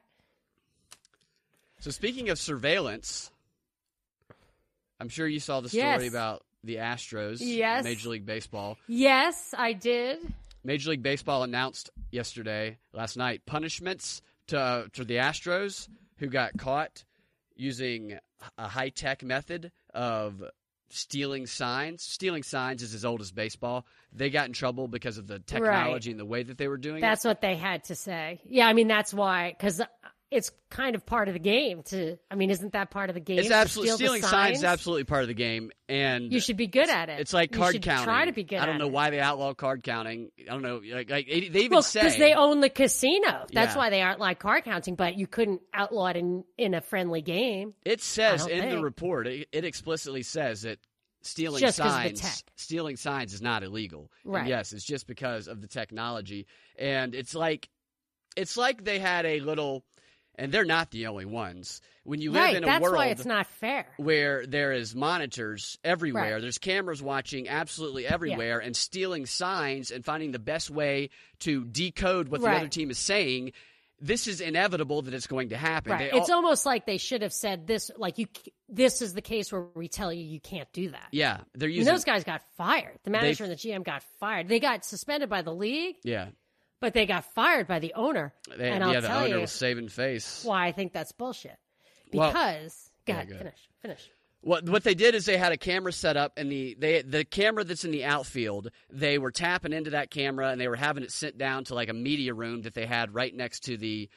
So 1.81 1.91
speaking 1.91 2.29
of 2.29 2.39
surveillance, 2.39 3.29
I'm 4.99 5.09
sure 5.09 5.27
you 5.27 5.41
saw 5.41 5.59
the 5.59 5.67
story 5.67 5.83
Yes. 5.83 6.07
about 6.09 6.43
the 6.63 6.75
Astros, 6.77 7.37
Yes. 7.39 7.83
Major 7.83 8.09
League 8.09 8.25
Baseball. 8.25 8.77
Yes, 8.87 9.53
I 9.57 9.73
did. 9.73 10.19
Major 10.63 10.91
League 10.91 11.03
Baseball 11.03 11.43
announced 11.43 11.89
yesterday, 12.11 12.77
last 12.93 13.15
night, 13.17 13.45
punishments 13.45 14.21
to 14.47 14.89
to 14.93 15.03
the 15.05 15.15
Astros 15.15 15.87
who 16.17 16.27
got 16.27 16.57
caught 16.57 17.03
using 17.55 18.17
a 18.57 18.67
high 18.67 18.89
tech 18.89 19.23
method 19.23 19.71
of 19.93 20.43
stealing 20.89 21.45
signs. 21.45 22.03
Stealing 22.03 22.43
signs 22.43 22.81
is 22.81 22.93
as 22.93 23.05
old 23.05 23.21
as 23.21 23.31
baseball. 23.31 23.85
They 24.11 24.29
got 24.29 24.47
in 24.47 24.53
trouble 24.53 24.87
because 24.87 25.17
of 25.17 25.27
the 25.27 25.39
technology 25.39 26.11
and 26.11 26.19
the 26.19 26.25
way 26.25 26.43
that 26.43 26.57
they 26.57 26.67
were 26.67 26.77
doing 26.77 26.99
That's 27.01 27.23
what 27.23 27.41
they 27.41 27.55
had 27.55 27.83
to 27.85 27.95
say. 27.95 28.41
Yeah, 28.45 28.67
I 28.67 28.73
mean, 28.73 28.87
that's 28.87 29.13
why, 29.13 29.55
because 29.57 29.81
it's 30.31 30.51
kind 30.69 30.95
of 30.95 31.05
part 31.05 31.27
of 31.27 31.33
the 31.33 31.39
game 31.39 31.81
to, 31.81 32.17
I 32.29 32.35
mean, 32.35 32.51
isn't 32.51 32.73
that 32.73 32.91
part 32.91 33.09
of 33.09 33.15
the 33.15 33.19
game? 33.19 33.39
it. 33.39 33.45
It's 33.45 33.51
absolutely 33.51 33.93
stealing 33.95 34.21
signs 34.21 34.57
is 34.59 34.63
absolutely 34.63 35.05
part 35.05 35.23
of 35.23 35.27
the 35.27 35.33
game, 35.33 35.71
and 35.87 36.31
You 36.31 36.39
should 36.39 36.57
be 36.57 36.67
good 36.67 36.87
at 36.89 37.09
it. 37.09 37.19
It's 37.19 37.33
like 37.33 37.51
You 37.51 37.57
card 37.57 37.73
should 37.73 37.81
counting. 37.81 38.05
Try 38.05 38.25
to 38.25 38.31
be 38.31 38.43
good 38.43 38.59
I 38.59 38.65
don't 38.67 38.77
know 38.77 38.85
it. 38.87 38.91
why 38.91 39.09
they 39.09 39.19
outlaw 39.19 39.53
card 39.55 39.81
counting. 39.81 40.29
I 40.39 40.51
don't 40.51 40.61
know. 40.61 40.81
Like, 40.85 41.09
like 41.09 41.25
they 41.27 41.33
even 41.37 41.71
Well, 41.71 41.81
say 41.81 42.01
because 42.01 42.17
they 42.17 42.33
own 42.35 42.59
the 42.59 42.69
casino. 42.69 43.45
That's 43.51 43.73
Yeah. 43.73 43.77
why 43.77 43.89
they 43.89 44.01
aren't 44.03 44.19
like 44.19 44.37
card 44.39 44.65
counting, 44.65 44.93
but 44.95 45.15
you 45.17 45.25
couldn't 45.25 45.61
outlaw 45.73 46.07
it 46.07 46.17
in, 46.17 46.43
in 46.57 46.73
a 46.75 46.81
friendly 46.81 47.21
game. 47.23 47.73
It 47.83 48.01
says 48.01 48.45
in 48.45 48.69
the 48.69 48.79
report, 48.81 49.25
it, 49.25 49.47
it 49.51 49.65
explicitly 49.65 50.21
says 50.21 50.61
that 50.61 50.77
stealing 51.23 51.59
Just 51.61 51.79
'cause 51.79 51.87
of 51.95 52.03
the 52.03 52.09
signs, 52.17 52.21
tech. 52.21 52.51
stealing 52.55 52.95
signs 52.97 53.33
is 53.33 53.41
not 53.41 53.63
illegal. 53.63 54.11
And 54.23 54.33
Right. 54.35 54.47
yes, 54.47 54.73
it's 54.73 54.85
just 54.85 55.07
because 55.07 55.47
of 55.47 55.59
the 55.61 55.67
technology, 55.67 56.45
and 56.77 57.15
it's 57.15 57.33
like, 57.33 57.67
it's 58.37 58.55
like 58.55 58.83
they 58.85 58.99
had 58.99 59.25
a 59.25 59.39
little, 59.41 59.83
and 60.39 60.51
they're 60.51 60.65
not 60.65 60.89
the 60.91 61.07
only 61.07 61.25
ones. 61.25 61.81
When 62.03 62.21
you 62.21 62.31
live 62.31 62.41
right. 62.41 62.55
in 62.55 62.63
a 62.63 62.65
That's 62.65 62.81
world 62.81 62.95
why 62.95 63.07
it's 63.07 63.25
not 63.25 63.45
fair. 63.45 63.85
where 63.97 64.45
there 64.47 64.71
is 64.71 64.95
monitors 64.95 65.77
everywhere. 65.83 66.33
Right. 66.33 66.41
There's 66.41 66.57
cameras 66.57 67.03
watching 67.03 67.47
absolutely 67.47 68.07
everywhere 68.07 68.57
and 68.59 68.75
stealing 68.75 69.27
signs 69.27 69.91
and 69.91 70.03
finding 70.03 70.31
the 70.31 70.39
best 70.39 70.71
way 70.71 71.09
to 71.39 71.65
decode 71.65 72.29
what 72.29 72.41
the 72.41 72.49
other 72.49 72.67
team 72.67 72.89
is 72.89 72.97
saying. 72.97 73.51
This 74.01 74.27
is 74.27 74.39
inevitable 74.39 75.01
that 75.03 75.13
it's 75.13 75.27
going 75.27 75.49
to 75.49 75.57
happen. 75.57 75.91
Right. 75.91 76.09
They 76.11 76.17
It's 76.17 76.29
almost 76.29 76.65
like 76.65 76.85
they 76.85 76.97
should 76.97 77.21
have 77.21 77.33
said 77.33 77.67
this. 77.67 77.91
Like 77.97 78.17
you, 78.17 78.27
this 78.69 79.01
is 79.01 79.13
the 79.13 79.21
case 79.21 79.51
where 79.51 79.65
we 79.75 79.89
tell 79.89 80.11
you 80.11 80.23
you 80.23 80.39
can't 80.39 80.71
do 80.71 80.91
that. 80.91 81.09
yeah, 81.11 81.41
they're 81.53 81.67
And 81.67 81.75
using 81.75 81.93
those 81.93 82.05
guys 82.05 82.23
got 82.23 82.41
fired. 82.55 82.97
The 83.03 83.09
manager 83.11 83.43
and 83.43 83.51
the 83.51 83.57
GM 83.57 83.83
got 83.83 84.01
fired. 84.21 84.47
They 84.47 84.61
got 84.61 84.85
suspended 84.85 85.29
by 85.29 85.41
the 85.41 85.53
league, 85.53 85.97
yeah. 86.03 86.29
But 86.79 86.93
they 86.93 87.05
got 87.05 87.25
fired 87.33 87.67
by 87.67 87.79
the 87.79 87.93
owner. 87.95 88.33
They, 88.57 88.69
and 88.69 88.83
I'll 88.83 88.93
yeah, 88.93 88.99
the 89.01 89.07
tell 89.07 89.19
owner 89.19 89.35
you 89.35 89.41
was 89.41 89.51
saving 89.51 89.89
face. 89.89 90.43
why 90.43 90.67
I 90.67 90.71
think 90.71 90.93
that's 90.93 91.11
bullshit. 91.11 91.57
Well- 92.13 92.31
Because 92.31 92.89
go 93.05 93.13
Yeah, 93.13 93.17
ahead, 93.17 93.29
go 93.29 93.37
finish, 93.37 93.69
finish. 93.81 94.09
What 94.41 94.69
what 94.69 94.85
they 94.85 94.95
did 94.95 95.15
is 95.15 95.25
they 95.25 95.37
had 95.37 95.51
a 95.51 95.57
camera 95.57 95.91
set 95.91 96.15
up, 96.15 96.33
and 96.37 96.49
the 96.49 96.73
they 96.79 97.01
the 97.01 97.25
camera 97.25 97.65
that's 97.65 97.83
in 97.83 97.91
the 97.91 98.05
outfield, 98.05 98.71
they 98.89 99.17
were 99.17 99.31
tapping 99.31 99.73
into 99.73 99.89
that 99.89 100.09
camera, 100.11 100.49
and 100.49 100.61
they 100.61 100.69
were 100.69 100.77
having 100.77 101.03
it 101.03 101.11
sent 101.11 101.37
down 101.37 101.65
to 101.65 101.75
like 101.75 101.89
a 101.89 101.93
media 101.93 102.33
room 102.33 102.61
that 102.61 102.73
they 102.73 102.85
had 102.85 103.13
right 103.13 103.35
next 103.35 103.65
to 103.65 103.75
the 103.75 104.09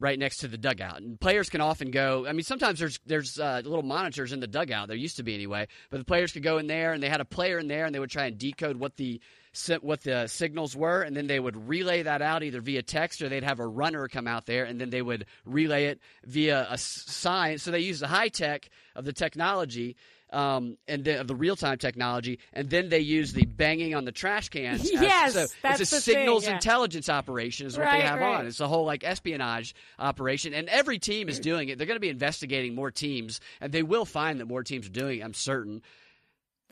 right 0.00 0.18
next 0.18 0.38
to 0.38 0.48
the 0.48 0.56
dugout. 0.56 1.02
And 1.02 1.20
players 1.20 1.50
can 1.50 1.60
often 1.60 1.90
go. 1.90 2.24
I 2.26 2.32
mean, 2.32 2.44
sometimes 2.44 2.78
there's 2.78 2.98
there's 3.04 3.38
uh, 3.38 3.60
little 3.62 3.82
monitors 3.82 4.32
in 4.32 4.40
the 4.40 4.46
dugout. 4.46 4.88
There 4.88 4.96
used 4.96 5.16
to 5.18 5.22
be 5.22 5.34
anyway, 5.34 5.68
but 5.90 5.98
the 5.98 6.04
players 6.04 6.32
could 6.32 6.42
go 6.42 6.56
in 6.56 6.66
there, 6.66 6.94
and 6.94 7.02
they 7.02 7.10
had 7.10 7.20
a 7.20 7.26
player 7.26 7.58
in 7.58 7.68
there, 7.68 7.84
and 7.84 7.94
they 7.94 7.98
would 7.98 8.08
try 8.10 8.24
and 8.24 8.38
decode 8.38 8.78
what 8.78 8.96
the 8.96 9.20
what 9.80 10.02
the 10.02 10.26
signals 10.26 10.76
were, 10.76 11.02
and 11.02 11.16
then 11.16 11.26
they 11.26 11.40
would 11.40 11.68
relay 11.68 12.02
that 12.02 12.22
out 12.22 12.42
either 12.42 12.60
via 12.60 12.82
text 12.82 13.22
or 13.22 13.28
they'd 13.28 13.44
have 13.44 13.60
a 13.60 13.66
runner 13.66 14.08
come 14.08 14.26
out 14.26 14.46
there, 14.46 14.64
and 14.64 14.80
then 14.80 14.90
they 14.90 15.02
would 15.02 15.26
relay 15.44 15.86
it 15.86 16.00
via 16.24 16.66
a 16.70 16.78
sign. 16.78 17.58
So 17.58 17.70
they 17.70 17.80
use 17.80 18.00
the 18.00 18.08
high 18.08 18.28
tech 18.28 18.68
of 18.94 19.04
the 19.04 19.12
technology. 19.12 19.96
Um, 20.30 20.76
and 20.86 21.06
then 21.06 21.20
of 21.20 21.26
the 21.26 21.34
real 21.34 21.56
time 21.56 21.78
technology, 21.78 22.38
and 22.52 22.68
then 22.68 22.90
they 22.90 22.98
use 23.00 23.32
the 23.32 23.46
banging 23.46 23.94
on 23.94 24.04
the 24.04 24.12
trash 24.12 24.50
cans. 24.50 24.82
as- 24.84 24.92
Yes, 24.92 25.32
so 25.32 25.46
that's 25.62 25.80
it's 25.80 25.90
a 25.90 25.94
the 25.94 26.00
thing, 26.02 26.14
signals 26.16 26.44
yeah. 26.44 26.56
intelligence 26.56 27.08
operation 27.08 27.66
is 27.66 27.78
what 27.78 27.90
they 27.90 28.02
have 28.02 28.20
right. 28.20 28.40
on. 28.40 28.46
It's 28.46 28.60
a 28.60 28.68
whole 28.68 28.84
like 28.84 29.04
espionage 29.04 29.74
operation, 29.98 30.52
and 30.52 30.68
every 30.68 30.98
team 30.98 31.30
is 31.30 31.40
doing 31.40 31.70
it. 31.70 31.78
They're 31.78 31.86
going 31.86 31.96
to 31.96 32.00
be 32.00 32.10
investigating 32.10 32.74
more 32.74 32.90
teams, 32.90 33.40
and 33.62 33.72
they 33.72 33.82
will 33.82 34.04
find 34.04 34.38
that 34.40 34.44
more 34.44 34.62
teams 34.62 34.84
are 34.84 34.90
doing 34.90 35.20
it. 35.20 35.24
I'm 35.24 35.32
certain. 35.32 35.80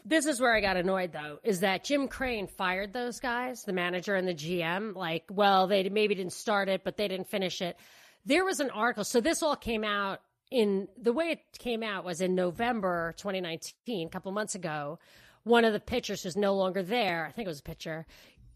This 0.09 0.27
is 0.27 0.41
where 0.41 0.55
I 0.55 0.61
got 0.61 0.77
annoyed 0.77 1.13
though, 1.13 1.41
is 1.43 1.61
that 1.61 1.83
Jim 1.83 2.07
Crane 2.07 2.47
fired 2.47 2.93
those 2.93 3.19
guys, 3.19 3.65
the 3.65 3.73
manager 3.73 4.15
and 4.15 4.29
the 4.29 4.35
GM. 4.35 4.95
Like, 4.95 5.25
well, 5.29 5.67
they 5.67 5.89
maybe 5.89 6.15
didn't 6.15 6.33
start 6.33 6.69
it, 6.69 6.85
but 6.85 6.97
they 6.97 7.09
didn't 7.09 7.29
finish 7.29 7.61
it. 7.61 7.77
There 8.25 8.45
was 8.45 8.61
an 8.61 8.71
article. 8.71 9.03
So 9.03 9.21
this 9.21 9.43
all 9.43 9.57
came 9.57 9.83
out 9.83 10.21
in 10.53 10.87
the 10.97 11.13
way 11.13 11.31
it 11.31 11.41
came 11.59 11.83
out 11.83 12.05
was 12.05 12.21
in 12.21 12.37
November 12.37 13.15
2019, 13.19 14.07
a 14.07 14.11
couple 14.11 14.31
months 14.31 14.55
ago. 14.55 15.01
One 15.43 15.65
of 15.65 15.73
the 15.73 15.81
pitchers 15.81 16.23
who's 16.23 16.37
no 16.37 16.55
longer 16.55 16.85
there, 16.85 17.27
I 17.27 17.33
think 17.33 17.47
it 17.47 17.51
was 17.51 17.61
a 17.61 17.65
pitcher, 17.65 18.07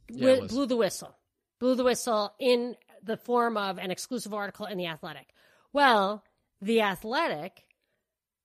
Yeah, 0.08 0.40
blew 0.46 0.66
the 0.66 0.76
whistle. 0.76 1.16
Blew 1.58 1.74
the 1.74 1.84
whistle 1.84 2.32
in 2.38 2.76
the 3.02 3.16
form 3.16 3.56
of 3.56 3.78
an 3.78 3.90
exclusive 3.90 4.32
article 4.32 4.66
in 4.66 4.78
The 4.78 4.86
Athletic. 4.86 5.28
Well, 5.72 6.24
The 6.60 6.82
Athletic 6.82 7.64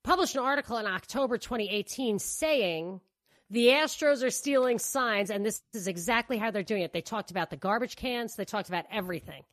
published 0.06 0.36
an 0.36 0.42
article 0.42 0.78
in 0.78 0.86
October 0.86 1.38
2018 1.38 2.20
saying 2.20 3.02
the 3.50 3.68
Astros 3.68 4.24
are 4.24 4.30
stealing 4.30 4.80
signs, 4.80 5.30
and 5.30 5.46
this 5.46 5.62
is 5.74 5.88
exactly 5.88 6.38
how 6.38 6.52
they're 6.52 6.64
doing 6.64 6.82
it. 6.84 6.94
They 6.94 7.02
talked 7.02 7.32
about 7.32 7.50
the 7.50 7.58
garbage 7.58 7.96
cans, 7.96 8.36
they 8.36 8.46
talked 8.46 8.70
about 8.70 8.86
everything. 8.92 9.44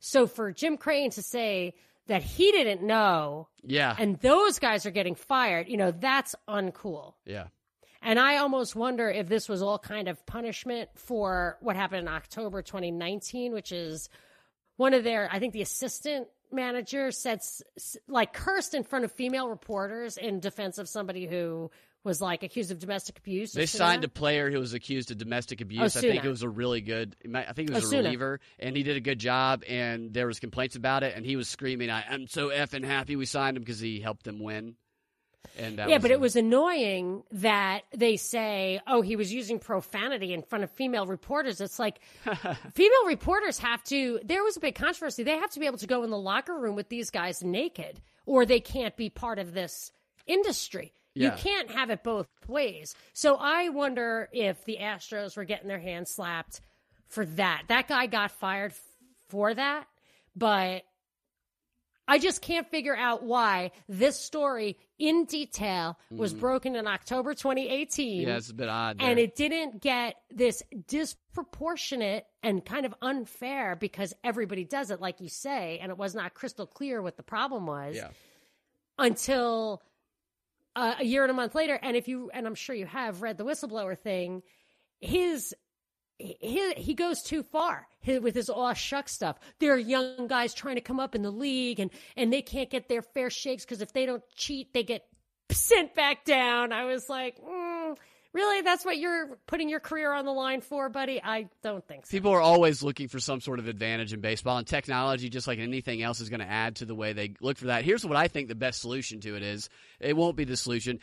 So 0.00 0.26
for 0.26 0.52
Jim 0.52 0.76
Crane 0.76 1.10
to 1.10 1.22
say 1.22 1.74
that 2.06 2.22
he 2.22 2.52
didn't 2.52 2.82
know 2.82 3.48
Yeah, 3.62 3.96
and 3.98 4.18
those 4.20 4.58
guys 4.58 4.86
are 4.86 4.90
getting 4.90 5.14
fired, 5.14 5.68
you 5.68 5.76
know, 5.76 5.90
that's 5.90 6.34
uncool. 6.48 7.14
yeah, 7.24 7.48
And 8.02 8.18
I 8.20 8.36
almost 8.36 8.76
wonder 8.76 9.10
if 9.10 9.28
this 9.28 9.48
was 9.48 9.60
all 9.62 9.78
kind 9.78 10.06
of 10.08 10.24
punishment 10.26 10.90
for 10.94 11.58
what 11.60 11.74
happened 11.76 12.02
in 12.02 12.08
October 12.08 12.62
2019, 12.62 13.52
which 13.52 13.72
is 13.72 14.08
one 14.76 14.94
of 14.94 15.02
their, 15.04 15.28
I 15.32 15.38
think 15.40 15.52
the 15.52 15.62
assistant 15.62 16.28
manager 16.52 17.10
said, 17.10 17.40
like, 18.08 18.32
cursed 18.32 18.74
in 18.74 18.84
front 18.84 19.04
of 19.04 19.12
female 19.12 19.48
reporters 19.48 20.16
in 20.16 20.40
defense 20.40 20.78
of 20.78 20.88
somebody 20.88 21.26
who 21.26 21.70
was 22.06 22.20
like 22.20 22.44
accused 22.44 22.70
of 22.70 22.78
domestic 22.78 23.18
abuse. 23.18 23.52
They 23.52 23.64
Osuna. 23.64 23.78
signed 23.84 24.04
a 24.04 24.08
player 24.08 24.48
who 24.50 24.60
was 24.60 24.74
accused 24.74 25.10
of 25.10 25.18
domestic 25.18 25.60
abuse. 25.60 25.96
I 25.96 26.00
think 26.00 26.24
it 26.24 26.28
was 26.28 26.42
a 26.42 26.48
really 26.48 26.80
good. 26.80 27.16
I 27.34 27.52
think 27.52 27.68
it 27.68 27.72
oh, 27.72 27.80
was 27.80 27.92
a 27.92 27.96
reliever, 27.96 28.40
and 28.60 28.76
he 28.76 28.84
did 28.84 28.96
a 28.96 29.00
good 29.00 29.18
job. 29.18 29.64
And 29.68 30.14
there 30.14 30.28
was 30.28 30.38
complaints 30.38 30.76
about 30.76 31.02
it, 31.02 31.14
and 31.16 31.26
he 31.26 31.34
was 31.34 31.48
screaming, 31.48 31.90
"I'm 31.90 32.28
so 32.28 32.48
effing 32.48 32.84
happy 32.84 33.16
we 33.16 33.26
signed 33.26 33.56
him 33.56 33.64
because 33.64 33.80
he 33.80 34.00
helped 34.00 34.24
them 34.24 34.38
win." 34.38 34.76
And 35.58 35.76
yeah, 35.78 35.98
but 35.98 36.10
a- 36.10 36.14
it 36.14 36.20
was 36.20 36.36
annoying 36.36 37.22
that 37.32 37.82
they 37.94 38.16
say, 38.16 38.80
"Oh, 38.86 39.00
he 39.02 39.16
was 39.16 39.32
using 39.32 39.58
profanity 39.58 40.32
in 40.32 40.42
front 40.42 40.64
of 40.64 40.70
female 40.70 41.06
reporters." 41.06 41.60
It's 41.60 41.78
like 41.78 42.00
female 42.74 43.06
reporters 43.06 43.58
have 43.58 43.82
to. 43.84 44.20
There 44.24 44.42
was 44.44 44.56
a 44.56 44.60
big 44.60 44.74
controversy. 44.74 45.22
They 45.22 45.36
have 45.38 45.50
to 45.50 45.60
be 45.60 45.66
able 45.66 45.78
to 45.78 45.86
go 45.86 46.02
in 46.04 46.10
the 46.10 46.18
locker 46.18 46.56
room 46.58 46.76
with 46.76 46.88
these 46.88 47.10
guys 47.10 47.42
naked, 47.42 48.00
or 48.26 48.44
they 48.46 48.60
can't 48.60 48.96
be 48.96 49.10
part 49.10 49.38
of 49.38 49.52
this 49.54 49.92
industry. 50.26 50.92
You 51.14 51.30
can't 51.38 51.70
have 51.70 51.88
it 51.88 52.02
both 52.04 52.28
ways. 52.46 52.94
So 53.14 53.36
I 53.36 53.70
wonder 53.70 54.28
if 54.32 54.64
the 54.66 54.76
Astros 54.80 55.34
were 55.36 55.44
getting 55.44 55.66
their 55.68 55.78
hands 55.78 56.10
slapped 56.10 56.60
for 57.08 57.24
that. 57.24 57.62
That 57.68 57.88
guy 57.88 58.06
got 58.06 58.32
fired 58.32 58.72
f- 58.72 58.80
for 59.28 59.54
that, 59.54 59.86
but 60.34 60.82
I 62.08 62.18
just 62.18 62.40
can't 62.40 62.68
figure 62.70 62.96
out 62.96 63.22
why 63.24 63.72
this 63.88 64.18
story 64.18 64.78
in 64.98 65.24
detail 65.24 65.98
was 66.10 66.32
broken 66.32 66.76
in 66.76 66.86
October 66.86 67.34
2018 67.34 68.22
Yeah, 68.22 68.36
it's 68.36 68.50
a 68.50 68.54
bit 68.54 68.68
odd. 68.68 68.98
There. 68.98 69.08
and 69.10 69.18
it 69.18 69.34
didn't 69.34 69.82
get 69.82 70.14
this 70.30 70.62
disproportionate 70.86 72.26
and 72.42 72.64
kind 72.64 72.86
of 72.86 72.94
unfair 73.02 73.76
because 73.76 74.14
everybody 74.22 74.64
does 74.64 74.90
it 74.90 75.00
like 75.00 75.20
you 75.20 75.28
say 75.28 75.78
and 75.82 75.90
it 75.90 75.98
was 75.98 76.14
not 76.14 76.34
crystal 76.34 76.66
clear 76.66 77.02
what 77.02 77.16
the 77.16 77.22
problem 77.22 77.66
was 77.66 77.96
yeah. 77.96 78.08
until 78.98 79.82
uh, 80.76 80.94
a 81.00 81.04
year 81.04 81.22
and 81.22 81.30
a 81.30 81.34
month 81.34 81.54
later 81.54 81.78
and 81.82 81.96
if 81.96 82.06
you 82.06 82.30
and 82.32 82.46
i'm 82.46 82.54
sure 82.54 82.74
you 82.74 82.86
have 82.86 83.22
read 83.22 83.36
the 83.38 83.44
whistleblower 83.44 83.98
thing 83.98 84.42
his 85.00 85.54
he, 86.18 86.72
he 86.76 86.94
goes 86.94 87.22
too 87.22 87.42
far 87.42 87.86
with 88.06 88.34
his 88.34 88.48
aw 88.48 88.72
shuck 88.72 89.08
stuff. 89.08 89.38
There 89.58 89.72
are 89.72 89.78
young 89.78 90.26
guys 90.28 90.54
trying 90.54 90.76
to 90.76 90.80
come 90.80 91.00
up 91.00 91.14
in 91.14 91.22
the 91.22 91.30
league 91.30 91.80
and, 91.80 91.90
and 92.16 92.32
they 92.32 92.42
can't 92.42 92.70
get 92.70 92.88
their 92.88 93.02
fair 93.02 93.30
shakes 93.30 93.64
because 93.64 93.82
if 93.82 93.92
they 93.92 94.06
don't 94.06 94.22
cheat, 94.34 94.72
they 94.72 94.82
get 94.82 95.06
sent 95.50 95.94
back 95.94 96.24
down. 96.24 96.72
I 96.72 96.84
was 96.84 97.08
like, 97.08 97.36
mm, 97.42 97.96
really? 98.32 98.62
That's 98.62 98.84
what 98.84 98.98
you're 98.98 99.38
putting 99.46 99.68
your 99.68 99.80
career 99.80 100.12
on 100.12 100.24
the 100.24 100.32
line 100.32 100.60
for, 100.60 100.88
buddy? 100.88 101.20
I 101.22 101.48
don't 101.62 101.86
think 101.86 102.06
so. 102.06 102.10
People 102.10 102.32
are 102.32 102.40
always 102.40 102.82
looking 102.82 103.08
for 103.08 103.20
some 103.20 103.40
sort 103.40 103.58
of 103.58 103.68
advantage 103.68 104.12
in 104.12 104.20
baseball, 104.20 104.58
and 104.58 104.66
technology, 104.66 105.28
just 105.28 105.46
like 105.46 105.58
anything 105.58 106.02
else, 106.02 106.20
is 106.20 106.28
going 106.28 106.40
to 106.40 106.50
add 106.50 106.76
to 106.76 106.86
the 106.86 106.94
way 106.94 107.12
they 107.12 107.34
look 107.40 107.58
for 107.58 107.66
that. 107.66 107.84
Here's 107.84 108.04
what 108.04 108.16
I 108.16 108.28
think 108.28 108.48
the 108.48 108.54
best 108.54 108.80
solution 108.80 109.20
to 109.20 109.36
it 109.36 109.42
is. 109.42 109.68
It 110.00 110.16
won't 110.16 110.36
be 110.36 110.44
the 110.44 110.56
solution, 110.56 111.00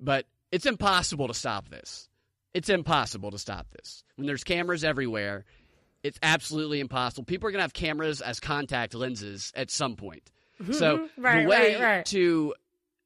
but 0.00 0.26
it's 0.50 0.66
impossible 0.66 1.28
to 1.28 1.34
stop 1.34 1.68
this. 1.68 2.08
It's 2.56 2.68
impossible 2.70 3.30
to 3.32 3.38
stop 3.38 3.66
this. 3.70 4.02
When 4.16 4.26
there's 4.26 4.42
cameras 4.44 4.82
everywhere, 4.82 5.44
it's 6.02 6.18
absolutely 6.22 6.80
impossible. 6.80 7.24
People 7.24 7.48
are 7.48 7.50
going 7.52 7.58
to 7.58 7.64
have 7.64 7.74
cameras 7.74 8.20
as 8.22 8.40
contact 8.40 8.94
lenses 8.94 9.52
at 9.54 9.70
some 9.70 9.96
point. 9.96 10.30
So 10.72 10.98
Mm-hmm. 10.98 11.22
Right, 11.22 11.42
the 11.42 11.48
way 11.48 11.74
right, 11.74 11.82
right. 11.82 12.06
to 12.06 12.54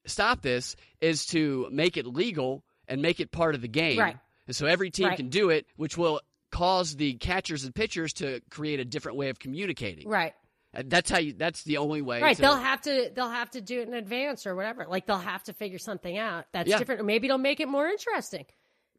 stop 0.07 0.41
this 0.41 0.77
is 1.01 1.27
to 1.27 1.69
make 1.73 1.97
it 1.97 2.07
legal 2.07 2.63
and 2.87 3.03
make 3.03 3.19
it 3.19 3.33
part 3.33 3.55
of 3.57 3.61
the 3.61 3.69
game. 3.69 3.99
Right. 3.99 4.17
And 4.47 4.55
so 4.55 4.67
every 4.67 4.91
team 4.91 5.11
can 5.17 5.31
do 5.31 5.51
it, 5.51 5.67
which 5.77 5.99
will 5.99 6.21
cause 6.53 6.95
the 6.95 7.15
catchers 7.15 7.65
and 7.65 7.75
pitchers 7.75 8.13
to 8.15 8.41
create 8.51 8.79
a 8.81 8.85
different 8.85 9.19
way 9.19 9.31
of 9.31 9.39
communicating. 9.41 10.09
Right. 10.09 10.33
And 10.73 10.89
That's 10.89 11.11
how 11.11 11.19
you. 11.19 11.33
That's 11.33 11.65
the 11.65 11.79
only 11.79 12.03
way. 12.03 12.23
Right, 12.23 12.37
to- 12.37 12.43
they'll 12.43 12.55
have 12.57 12.83
to 12.83 13.11
they'll 13.13 13.29
have 13.29 13.51
to 13.51 13.61
do 13.61 13.81
it 13.81 13.89
in 13.89 13.95
advance 13.95 14.47
or 14.47 14.55
whatever. 14.55 14.87
Like 14.89 15.07
they'll 15.07 15.19
have 15.19 15.43
to 15.45 15.53
figure 15.53 15.79
something 15.79 16.17
out 16.17 16.45
that's 16.53 16.69
Yeah. 16.69 16.79
different, 16.79 17.01
or 17.01 17.05
maybe 17.05 17.27
it'll 17.27 17.39
make 17.39 17.59
it 17.59 17.67
more 17.69 17.89
interesting. 17.89 18.47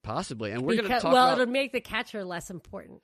Possibly, 0.03 0.51
and 0.51 0.61
we're 0.61 0.75
going 0.75 0.89
to 0.89 0.99
talk 0.99 1.13
well, 1.13 1.29
about. 1.29 1.41
it'll 1.41 1.51
make 1.51 1.71
the 1.71 1.81
catcher 1.81 2.23
less 2.23 2.49
important. 2.49 3.01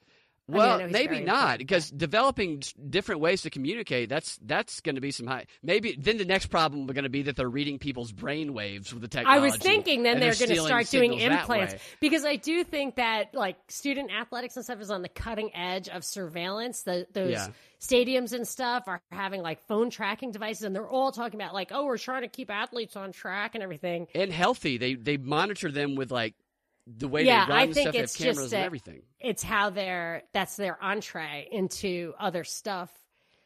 I 0.49 0.53
mean, 0.53 0.61
I 0.61 0.77
Well, 0.77 0.87
maybe 0.89 1.19
not 1.19 1.57
because 1.57 1.89
developing 1.91 2.63
different 2.89 3.19
ways 3.19 3.41
to 3.41 3.49
communicate 3.49 4.07
that's 4.07 4.39
that's 4.41 4.79
going 4.79 4.95
to 4.95 5.01
be 5.01 5.11
some 5.11 5.27
high. 5.27 5.45
Maybe 5.61 5.97
then 5.99 6.17
the 6.17 6.25
next 6.25 6.45
problem 6.45 6.85
going 6.87 7.03
to 7.03 7.09
be 7.09 7.23
that 7.23 7.35
they're 7.35 7.49
reading 7.49 7.79
people's 7.79 8.13
brain 8.13 8.53
waves 8.53 8.93
with 8.93 9.01
the 9.01 9.09
technology. 9.09 9.41
I 9.41 9.43
was 9.43 9.57
thinking 9.57 10.03
then 10.03 10.13
and 10.13 10.21
they're, 10.21 10.35
going 10.35 10.57
to 10.57 10.65
start 10.65 10.89
doing 10.89 11.13
implants 11.13 11.75
because 11.99 12.23
I 12.23 12.37
do 12.37 12.63
think 12.63 12.95
that 12.95 13.33
like 13.33 13.57
student 13.67 14.09
athletics 14.09 14.55
and 14.55 14.63
stuff 14.63 14.79
is 14.79 14.89
on 14.89 15.01
the 15.01 15.09
cutting 15.09 15.53
edge 15.53 15.89
of 15.89 16.05
surveillance. 16.05 16.83
The, 16.83 17.07
those 17.11 17.31
Yeah. 17.31 17.47
stadiums 17.81 18.31
and 18.31 18.47
stuff 18.47 18.83
are 18.87 19.01
having 19.11 19.41
like 19.41 19.67
phone 19.67 19.89
tracking 19.89 20.31
devices, 20.31 20.63
and 20.63 20.73
they're 20.73 20.87
all 20.87 21.11
talking 21.11 21.39
about 21.39 21.53
like, 21.53 21.71
oh, 21.73 21.85
we're 21.85 21.97
trying 21.97 22.21
to 22.21 22.29
keep 22.29 22.49
athletes 22.49 22.95
on 22.95 23.11
track 23.11 23.53
and 23.53 23.63
everything. 23.63 24.07
and 24.15 24.31
healthy. 24.31 24.77
They 24.77 24.95
they 24.95 25.17
monitor 25.17 25.71
them 25.71 25.95
with 25.95 26.09
like 26.09 26.35
the 26.87 27.07
way 27.07 27.23
Yeah, 27.23 27.45
they 27.45 27.51
run 27.51 27.59
I 27.59 27.65
think 27.65 27.75
stuff. 27.75 27.91
They 27.93 27.97
have 27.99 28.05
it's 28.05 28.15
cameras 28.15 28.37
just 28.37 28.53
and 28.53 28.63
everything. 28.63 29.01
It's 29.19 29.43
how 29.43 29.69
they're 29.69 30.23
that's 30.33 30.55
their 30.55 30.81
entree 30.81 31.47
into 31.51 32.13
other 32.19 32.43
stuff. 32.43 32.91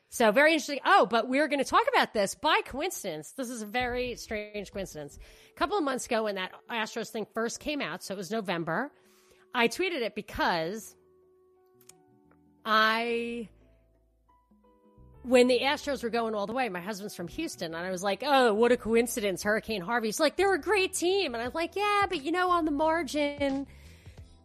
So 0.10 0.32
very 0.32 0.52
interesting. 0.52 0.80
Oh, 0.86 1.08
but 1.10 1.30
we're 1.30 1.48
going 1.48 1.64
to 1.64 1.70
talk 1.70 1.86
about 1.94 2.14
this 2.14 2.36
by 2.36 2.60
coincidence. 2.66 3.32
This 3.32 3.50
is 3.50 3.62
a 3.62 3.66
very 3.66 4.16
strange 4.16 4.72
coincidence. 4.74 5.18
A 5.56 5.58
couple 5.58 5.78
of 5.78 5.86
months 5.86 6.06
ago, 6.06 6.26
when 6.26 6.36
that 6.36 6.52
Astros 6.70 7.10
thing 7.10 7.26
first 7.34 7.62
came 7.62 7.82
out, 7.82 8.04
so 8.04 8.14
it 8.14 8.18
was 8.18 8.30
November, 8.30 8.92
I 9.56 9.70
tweeted 9.70 10.02
it 10.02 10.14
because 10.14 10.96
I, 12.66 13.48
when 15.24 15.48
the 15.48 15.60
Astros 15.60 16.04
were 16.04 16.10
going 16.10 16.36
all 16.36 16.48
the 16.48 16.54
way, 16.54 16.70
my 16.70 16.82
husband's 16.82 17.16
from 17.16 17.28
Houston, 17.28 17.74
and 17.76 17.86
I 17.86 17.92
was 17.92 18.04
like, 18.04 18.24
"Oh, 18.26 18.54
what 18.54 18.72
a 18.72 18.78
coincidence! 18.78 19.44
Hurricane 19.44 19.82
Harvey's 19.82 20.20
like 20.20 20.36
they're 20.36 20.54
a 20.54 20.60
great 20.60 20.94
team," 20.94 21.34
and 21.34 21.44
I'm 21.44 21.52
like, 21.54 21.76
"Yeah, 21.76 22.06
but 22.10 22.24
you 22.24 22.32
know, 22.32 22.50
on 22.52 22.66
the 22.66 22.72
margin." 22.72 23.68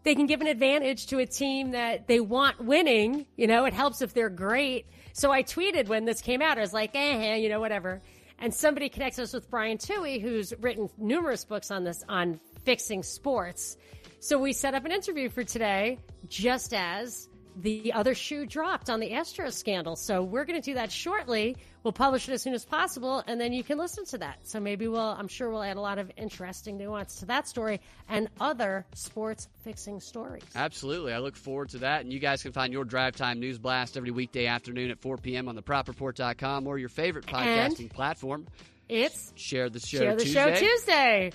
they 0.07 0.15
can 0.15 0.27
give 0.27 0.41
an 0.41 0.47
advantage 0.47 1.09
to 1.09 1.19
a 1.19 1.27
team 1.27 1.73
that 1.73 2.07
they 2.07 2.21
want 2.21 2.65
winning. 2.65 3.27
You 3.37 3.49
know, 3.49 3.65
it 3.65 3.75
helps 3.75 4.03
if 4.03 4.15
they're 4.15 4.31
great. 4.31 4.87
So 5.15 5.33
I 5.33 5.43
tweeted 5.43 5.89
when 5.89 6.05
this 6.05 6.21
came 6.21 6.41
out, 6.41 6.59
I 6.59 6.61
was 6.61 6.73
like, 6.73 6.93
eh, 6.95 7.35
you 7.35 7.49
know, 7.49 7.59
whatever. 7.59 8.01
And 8.39 8.55
somebody 8.55 8.89
connects 8.89 9.19
us 9.19 9.33
with 9.33 9.51
Brian 9.51 9.79
Tuohy, 9.79 10.23
who's 10.23 10.55
written 10.61 10.89
numerous 10.97 11.45
books 11.45 11.73
on 11.73 11.83
this, 11.83 12.05
on 12.09 12.39
fixing 12.65 13.03
sports. 13.03 13.79
So 14.21 14.39
we 14.39 14.53
set 14.53 14.75
up 14.75 14.85
an 14.85 14.93
interview 14.93 15.29
for 15.29 15.43
today, 15.43 15.99
just 16.29 16.73
as 16.73 17.29
the 17.59 17.93
other 17.95 18.15
shoe 18.15 18.45
dropped 18.47 18.91
on 18.91 19.01
the 19.01 19.11
Astros 19.11 19.55
scandal. 19.55 19.97
So 19.97 20.23
we're 20.23 20.45
going 20.45 20.61
to 20.61 20.65
do 20.65 20.75
that 20.75 20.93
shortly. 20.93 21.57
We'll 21.83 21.93
publish 21.93 22.29
it 22.29 22.33
as 22.33 22.43
soon 22.43 22.53
as 22.55 22.65
possible, 22.65 23.23
and 23.27 23.41
then 23.41 23.53
you 23.53 23.63
can 23.65 23.79
listen 23.79 24.05
to 24.07 24.19
that. 24.19 24.39
So 24.43 24.61
maybe 24.61 24.89
we'll, 24.89 25.01
I'm 25.01 25.29
sure 25.29 25.49
we'll 25.51 25.63
add 25.63 25.77
a 25.77 25.81
lot 25.81 25.99
of 25.99 26.11
interesting 26.17 26.77
nuance 26.77 27.17
to 27.21 27.27
that 27.27 27.49
story 27.49 27.81
and 28.09 28.29
other 28.41 28.85
sports 28.93 29.49
fixing 29.65 30.01
stories. 30.01 30.43
Absolutely. 30.55 31.13
I 31.13 31.19
look 31.19 31.37
forward 31.37 31.71
to 31.71 31.79
that. 31.79 32.03
And 32.03 32.13
you 32.13 32.19
guys 32.19 32.43
can 32.43 32.53
find 32.53 32.73
your 32.73 32.85
Drive 32.85 33.17
Time 33.17 33.41
News 33.41 33.59
Blast 33.59 33.97
every 33.97 34.11
weekday 34.11 34.47
afternoon 34.47 34.91
at 34.91 35.01
4 35.01 35.17
p.m. 35.19 35.49
on 35.49 35.55
the 35.55 35.63
propreport.com 35.63 36.67
or 36.67 36.77
your 36.79 36.89
favorite 36.89 37.27
podcasting 37.27 37.81
And- 37.81 37.91
platform. 37.91 38.47
It's 38.89 39.33
Share 39.35 39.69
the 39.69 39.81
show 39.81 39.99
Share 39.99 40.15
the 40.15 40.23
Tuesday. 40.25 40.55
Show 40.55 40.55
Tuesday. 40.61 41.33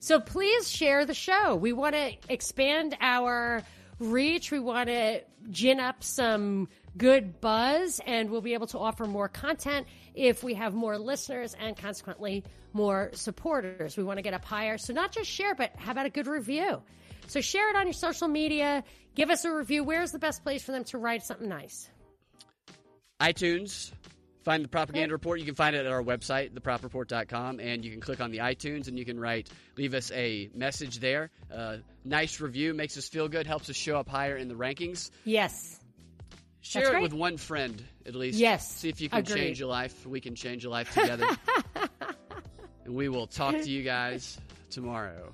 So 0.00 0.20
please 0.20 0.70
share 0.70 1.04
the 1.04 1.14
show. 1.14 1.54
We 1.56 1.72
want 1.74 1.94
to 1.94 2.12
expand 2.30 2.96
our 3.00 3.62
reach. 3.98 4.50
We 4.50 4.58
want 4.60 4.88
to 4.88 5.22
gin 5.50 5.80
up 5.80 6.02
some 6.02 6.68
good 6.96 7.40
buzz, 7.40 8.00
and 8.06 8.30
we'll 8.30 8.40
be 8.40 8.54
able 8.54 8.66
to 8.68 8.78
offer 8.78 9.04
more 9.04 9.28
content 9.28 9.86
if 10.14 10.42
we 10.42 10.54
have 10.54 10.74
more 10.74 10.98
listeners 10.98 11.54
and 11.58 11.76
consequently 11.76 12.44
more 12.72 13.10
supporters. 13.12 13.96
We 13.96 14.04
want 14.04 14.18
to 14.18 14.22
get 14.22 14.34
up 14.34 14.44
higher. 14.44 14.78
So 14.78 14.92
not 14.92 15.12
just 15.12 15.30
share, 15.30 15.54
but 15.54 15.72
how 15.76 15.92
about 15.92 16.06
a 16.06 16.10
good 16.10 16.26
review? 16.26 16.82
So 17.26 17.40
share 17.40 17.70
it 17.70 17.76
on 17.76 17.86
your 17.86 17.94
social 17.94 18.28
media. 18.28 18.84
Give 19.14 19.30
us 19.30 19.44
a 19.44 19.54
review. 19.54 19.84
Where's 19.84 20.12
the 20.12 20.18
best 20.18 20.42
place 20.42 20.62
for 20.62 20.72
them 20.72 20.84
to 20.84 20.98
write 20.98 21.22
something 21.22 21.48
nice? 21.48 21.88
iTunes. 23.20 23.92
Find 24.44 24.62
the 24.62 24.68
propaganda 24.68 25.14
report. 25.14 25.40
You 25.40 25.46
can 25.46 25.54
find 25.54 25.74
it 25.74 25.86
at 25.86 25.90
our 25.92 26.02
website, 26.02 26.50
thepropreport.com, 26.52 27.60
and 27.60 27.82
you 27.82 27.90
can 27.90 28.00
click 28.00 28.20
on 28.20 28.30
the 28.30 28.38
iTunes 28.38 28.88
and 28.88 28.98
you 28.98 29.04
can 29.06 29.18
write, 29.18 29.48
leave 29.78 29.94
us 29.94 30.12
a 30.12 30.50
message 30.54 30.98
there. 30.98 31.30
Uh, 31.52 31.78
nice 32.04 32.40
review 32.42 32.74
makes 32.74 32.98
us 32.98 33.08
feel 33.08 33.26
good, 33.26 33.46
helps 33.46 33.70
us 33.70 33.76
show 33.76 33.96
up 33.96 34.06
higher 34.06 34.36
in 34.36 34.48
the 34.48 34.54
rankings. 34.54 35.10
Yes. 35.24 35.80
Share 36.60 36.82
That's 36.82 36.90
it 36.90 36.94
right. 36.96 37.02
with 37.02 37.14
one 37.14 37.38
friend 37.38 37.82
at 38.06 38.14
least. 38.14 38.38
Yes, 38.38 38.70
See 38.76 38.90
if 38.90 39.00
you 39.00 39.08
can 39.08 39.20
agreed. 39.20 39.34
change 39.36 39.60
a 39.62 39.66
life. 39.66 40.06
We 40.06 40.20
can 40.20 40.34
change 40.34 40.66
a 40.66 40.70
life 40.70 40.92
together. 40.92 41.26
and 42.84 42.94
we 42.94 43.08
will 43.08 43.26
talk 43.26 43.54
to 43.54 43.70
you 43.70 43.82
guys 43.96 44.38
tomorrow. 44.70 45.32